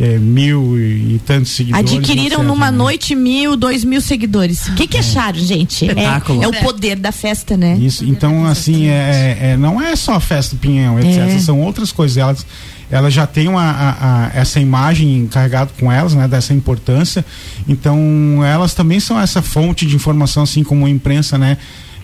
[0.00, 1.92] é, mil e tantos seguidores.
[1.92, 2.78] Adquiriram numa né?
[2.78, 4.66] noite mil, dois mil seguidores.
[4.68, 5.00] O que, que é.
[5.00, 5.90] acharam, gente?
[5.90, 7.76] É, é, o poder da festa, né?
[7.78, 11.18] Isso, então assim, é, é, não é só a festa do Pinhão, etc.
[11.18, 11.38] É.
[11.38, 12.16] São outras coisas.
[12.16, 12.46] Elas,
[12.90, 13.90] elas já têm uma, a,
[14.26, 16.26] a, essa imagem carregada com elas, né?
[16.26, 17.22] Dessa importância.
[17.68, 17.98] Então,
[18.42, 21.58] elas também são essa fonte de informação, assim como a imprensa, né?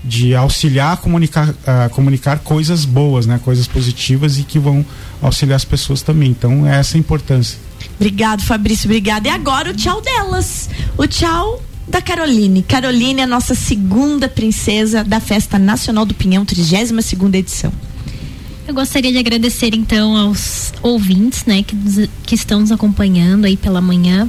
[0.04, 3.40] de auxiliar a comunicar, a comunicar coisas boas, né?
[3.42, 4.86] Coisas positivas e que vão
[5.20, 6.30] auxiliar as pessoas também.
[6.30, 7.58] Então, é essa a importância.
[7.96, 9.28] Obrigado, Fabrício, obrigada.
[9.28, 10.68] E agora o tchau delas.
[10.96, 12.62] O tchau da Caroline.
[12.62, 17.72] Caroline é a nossa segunda princesa da Festa Nacional do Pinhão, 32 segunda edição.
[18.66, 21.76] Eu gostaria de agradecer então aos ouvintes, né, que,
[22.24, 24.28] que estão nos acompanhando aí pela manhã.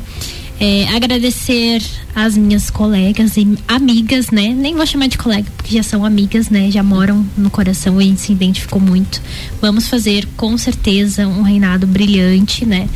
[0.59, 1.83] É, agradecer
[2.15, 4.55] às minhas colegas e amigas, né?
[4.57, 6.71] Nem vou chamar de colega, porque já são amigas, né?
[6.71, 9.21] Já moram no coração e a gente se identificou muito.
[9.61, 12.89] Vamos fazer com certeza um reinado brilhante, né?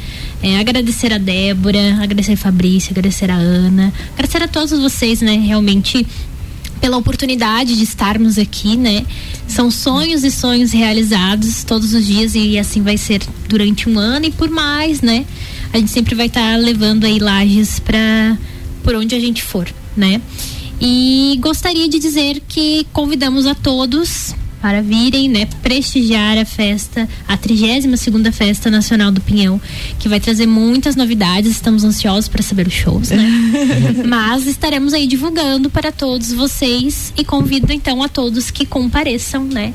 [0.44, 5.36] É, agradecer a Débora, agradecer a Fabrício, agradecer a Ana, agradecer a todos vocês, né?
[5.36, 6.06] Realmente
[6.80, 9.06] pela oportunidade de estarmos aqui, né?
[9.48, 14.26] São sonhos e sonhos realizados todos os dias e assim vai ser durante um ano
[14.26, 15.26] e por mais, né?
[15.72, 18.36] A gente sempre vai estar tá levando aí lajes para
[18.84, 20.20] por onde a gente for, né?
[20.82, 27.36] E gostaria de dizer que convidamos a todos para virem, né, prestigiar a festa, a
[27.36, 29.60] 32 segunda Festa Nacional do Pinhão,
[29.98, 31.52] que vai trazer muitas novidades.
[31.52, 33.30] Estamos ansiosos para saber os shows, né?
[34.06, 39.74] Mas estaremos aí divulgando para todos vocês e convido então a todos que compareçam, né,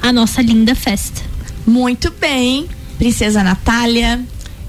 [0.00, 1.20] à nossa linda festa.
[1.66, 2.66] Muito bem,
[2.96, 4.20] Princesa Natália.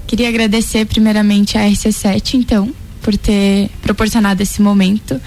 [0.06, 5.20] Queria agradecer primeiramente a RC7, então, por ter proporcionado esse momento.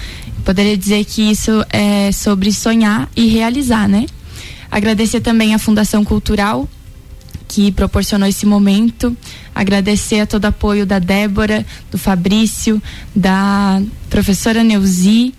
[0.44, 4.06] Poderia dizer que isso é sobre sonhar e realizar, né?
[4.74, 6.68] Agradecer também a Fundação Cultural,
[7.48, 9.16] que proporcionou esse momento.
[9.54, 12.82] Agradecer a todo o apoio da Débora, do Fabrício,
[13.16, 15.32] da professora Neuzi,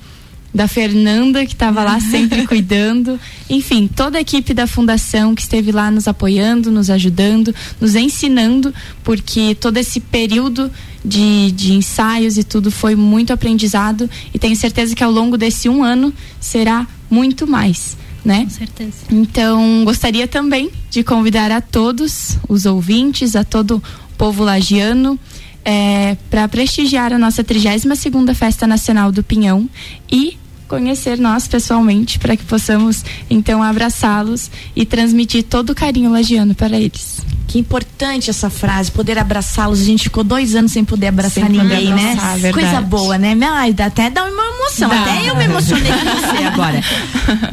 [0.54, 3.18] da Fernanda, que estava lá sempre cuidando.
[3.50, 8.72] Enfim, toda a equipe da Fundação que esteve lá nos apoiando, nos ajudando, nos ensinando,
[9.02, 10.70] porque todo esse período
[11.04, 15.68] de, de ensaios e tudo foi muito aprendizado e tenho certeza que ao longo desse
[15.68, 18.44] um ano será muito mais né?
[18.44, 18.92] Com certeza.
[19.10, 25.18] Então, gostaria também de convidar a todos os ouvintes, a todo o povo lagiano,
[25.64, 29.68] é, para prestigiar a nossa 32 segunda Festa Nacional do Pinhão
[30.10, 30.36] e
[30.68, 36.76] conhecer nós pessoalmente para que possamos então abraçá-los e transmitir todo o carinho lagiano para
[36.76, 37.20] eles.
[37.46, 39.80] Que importante essa frase, poder abraçá-los.
[39.80, 42.38] A gente ficou dois anos sem poder abraçar Sem poder ninguém, abraçar, né?
[42.38, 42.52] verdade.
[42.52, 43.36] Coisa boa, né?
[43.42, 44.88] Ai, até dá uma emoção.
[44.88, 45.02] Dá.
[45.02, 46.80] Até eu me emocionei com você agora.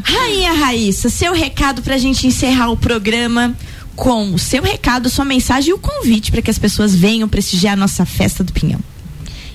[0.04, 3.54] Rainha Raíssa, seu recado pra gente encerrar o programa
[3.96, 7.74] com o seu recado, sua mensagem e o convite para que as pessoas venham prestigiar
[7.74, 8.80] a nossa festa do Pinhão.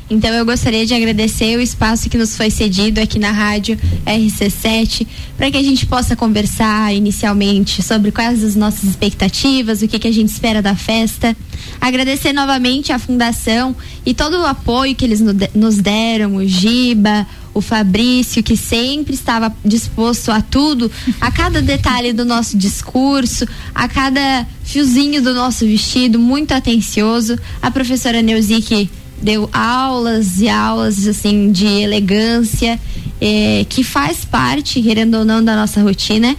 [0.08, 3.76] Então eu gostaria de agradecer o espaço que nos foi cedido aqui na rádio
[4.06, 5.04] RC7
[5.36, 10.06] para que a gente possa conversar inicialmente sobre quais as nossas expectativas, o que, que
[10.06, 11.36] a gente espera da festa.
[11.80, 17.26] Agradecer novamente à Fundação e todo o apoio que eles no- nos deram, o Giba,
[17.52, 20.90] o Fabrício, que sempre estava disposto a tudo,
[21.20, 23.44] a cada detalhe do nosso discurso,
[23.74, 27.36] a cada fiozinho do nosso vestido, muito atencioso.
[27.60, 28.88] A professora Neuzi, que
[29.22, 32.78] deu aulas e aulas assim de elegância,
[33.20, 36.36] eh, que faz parte, querendo ou não, da nossa rotina.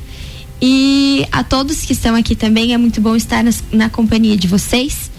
[0.61, 4.47] E a todos que estão aqui também, é muito bom estar nas- na companhia de
[4.47, 5.11] vocês.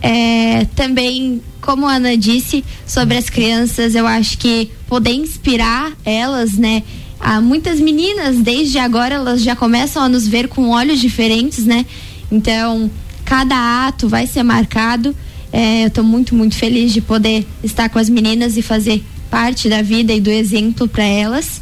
[0.00, 6.54] É, também, como a Ana disse, sobre as crianças, eu acho que poder inspirar elas,
[6.54, 6.82] né?
[7.20, 11.86] Há muitas meninas, desde agora, elas já começam a nos ver com olhos diferentes, né?
[12.32, 12.90] Então,
[13.24, 15.14] cada ato vai ser marcado.
[15.52, 19.68] É, eu estou muito, muito feliz de poder estar com as meninas e fazer parte
[19.68, 21.60] da vida e do exemplo para elas.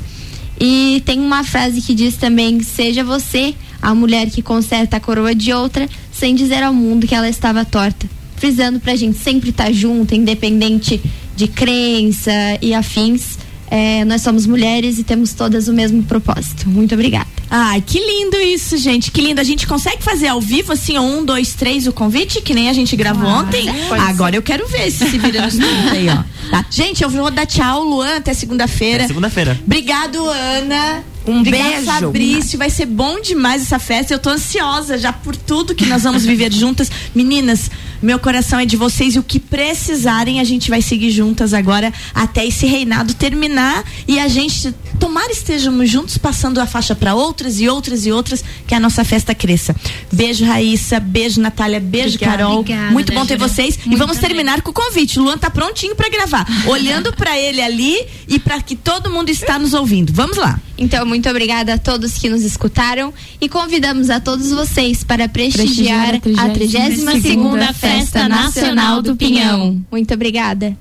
[0.60, 5.34] E tem uma frase que diz também: seja você a mulher que conserta a coroa
[5.34, 8.08] de outra, sem dizer ao mundo que ela estava torta.
[8.36, 11.00] Frisando pra gente sempre estar junto, independente
[11.34, 13.38] de crença e afins.
[13.70, 16.68] É, nós somos mulheres e temos todas o mesmo propósito.
[16.68, 17.26] Muito obrigada.
[17.48, 19.10] Ai, que lindo isso, gente.
[19.10, 19.40] Que lindo.
[19.40, 22.72] A gente consegue fazer ao vivo, assim, um, dois, três, o convite, que nem a
[22.72, 23.66] gente gravou Ah, ontem?
[23.88, 26.22] pode Agora eu quero ver se se vira nos 30 aí, ó.
[26.50, 26.64] Tá?
[26.68, 29.04] Gente, eu vou dar tchau, Luan, até segunda-feira.
[29.04, 29.56] É segunda-feira.
[29.64, 31.04] Obrigado, Ana.
[31.24, 31.84] Um Obrigado, beijo.
[31.84, 32.58] Fabrício.
[32.58, 34.12] Vai ser bom demais essa festa.
[34.12, 36.90] Eu tô ansiosa já por tudo que nós vamos viver juntas.
[37.14, 37.70] Meninas,
[38.02, 41.92] meu coração é de vocês e o que precisarem, a gente vai seguir juntas agora
[42.14, 47.60] até esse reinado terminar e a gente, tomara estejamos juntos passando a faixa para outras
[47.60, 49.74] e outras e outras, que a nossa festa cresça.
[50.12, 51.00] Beijo, Raíssa.
[51.00, 51.80] Beijo, Natália.
[51.80, 52.38] Beijo, Obrigada.
[52.38, 52.58] Carol.
[52.60, 53.48] Obrigada, Muito bom ter Débora.
[53.48, 53.76] vocês.
[53.76, 54.28] e Muito vamos bem.
[54.28, 55.18] terminar com o convite.
[55.18, 57.96] O Luan tá prontinho para gravar, olhando para ele ali
[58.28, 60.12] e para que todo mundo está nos ouvindo.
[60.12, 60.58] Vamos lá.
[60.78, 66.14] Então, muito obrigada a todos que nos escutaram e convidamos a todos vocês para prestigiar
[66.38, 69.82] a 32 segunda Festa Nacional do Pinhão.
[69.90, 70.76] Muito obrigada.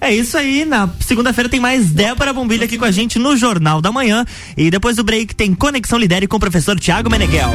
[0.00, 3.80] É isso aí, na segunda-feira tem mais Débora Bombilha aqui com a gente no Jornal
[3.80, 4.24] da Manhã.
[4.56, 7.50] E depois do break tem Conexão Lidere com o professor Tiago Meneghel.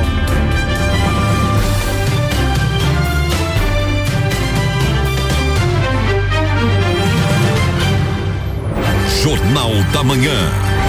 [9.23, 10.82] Jornal da Manhã.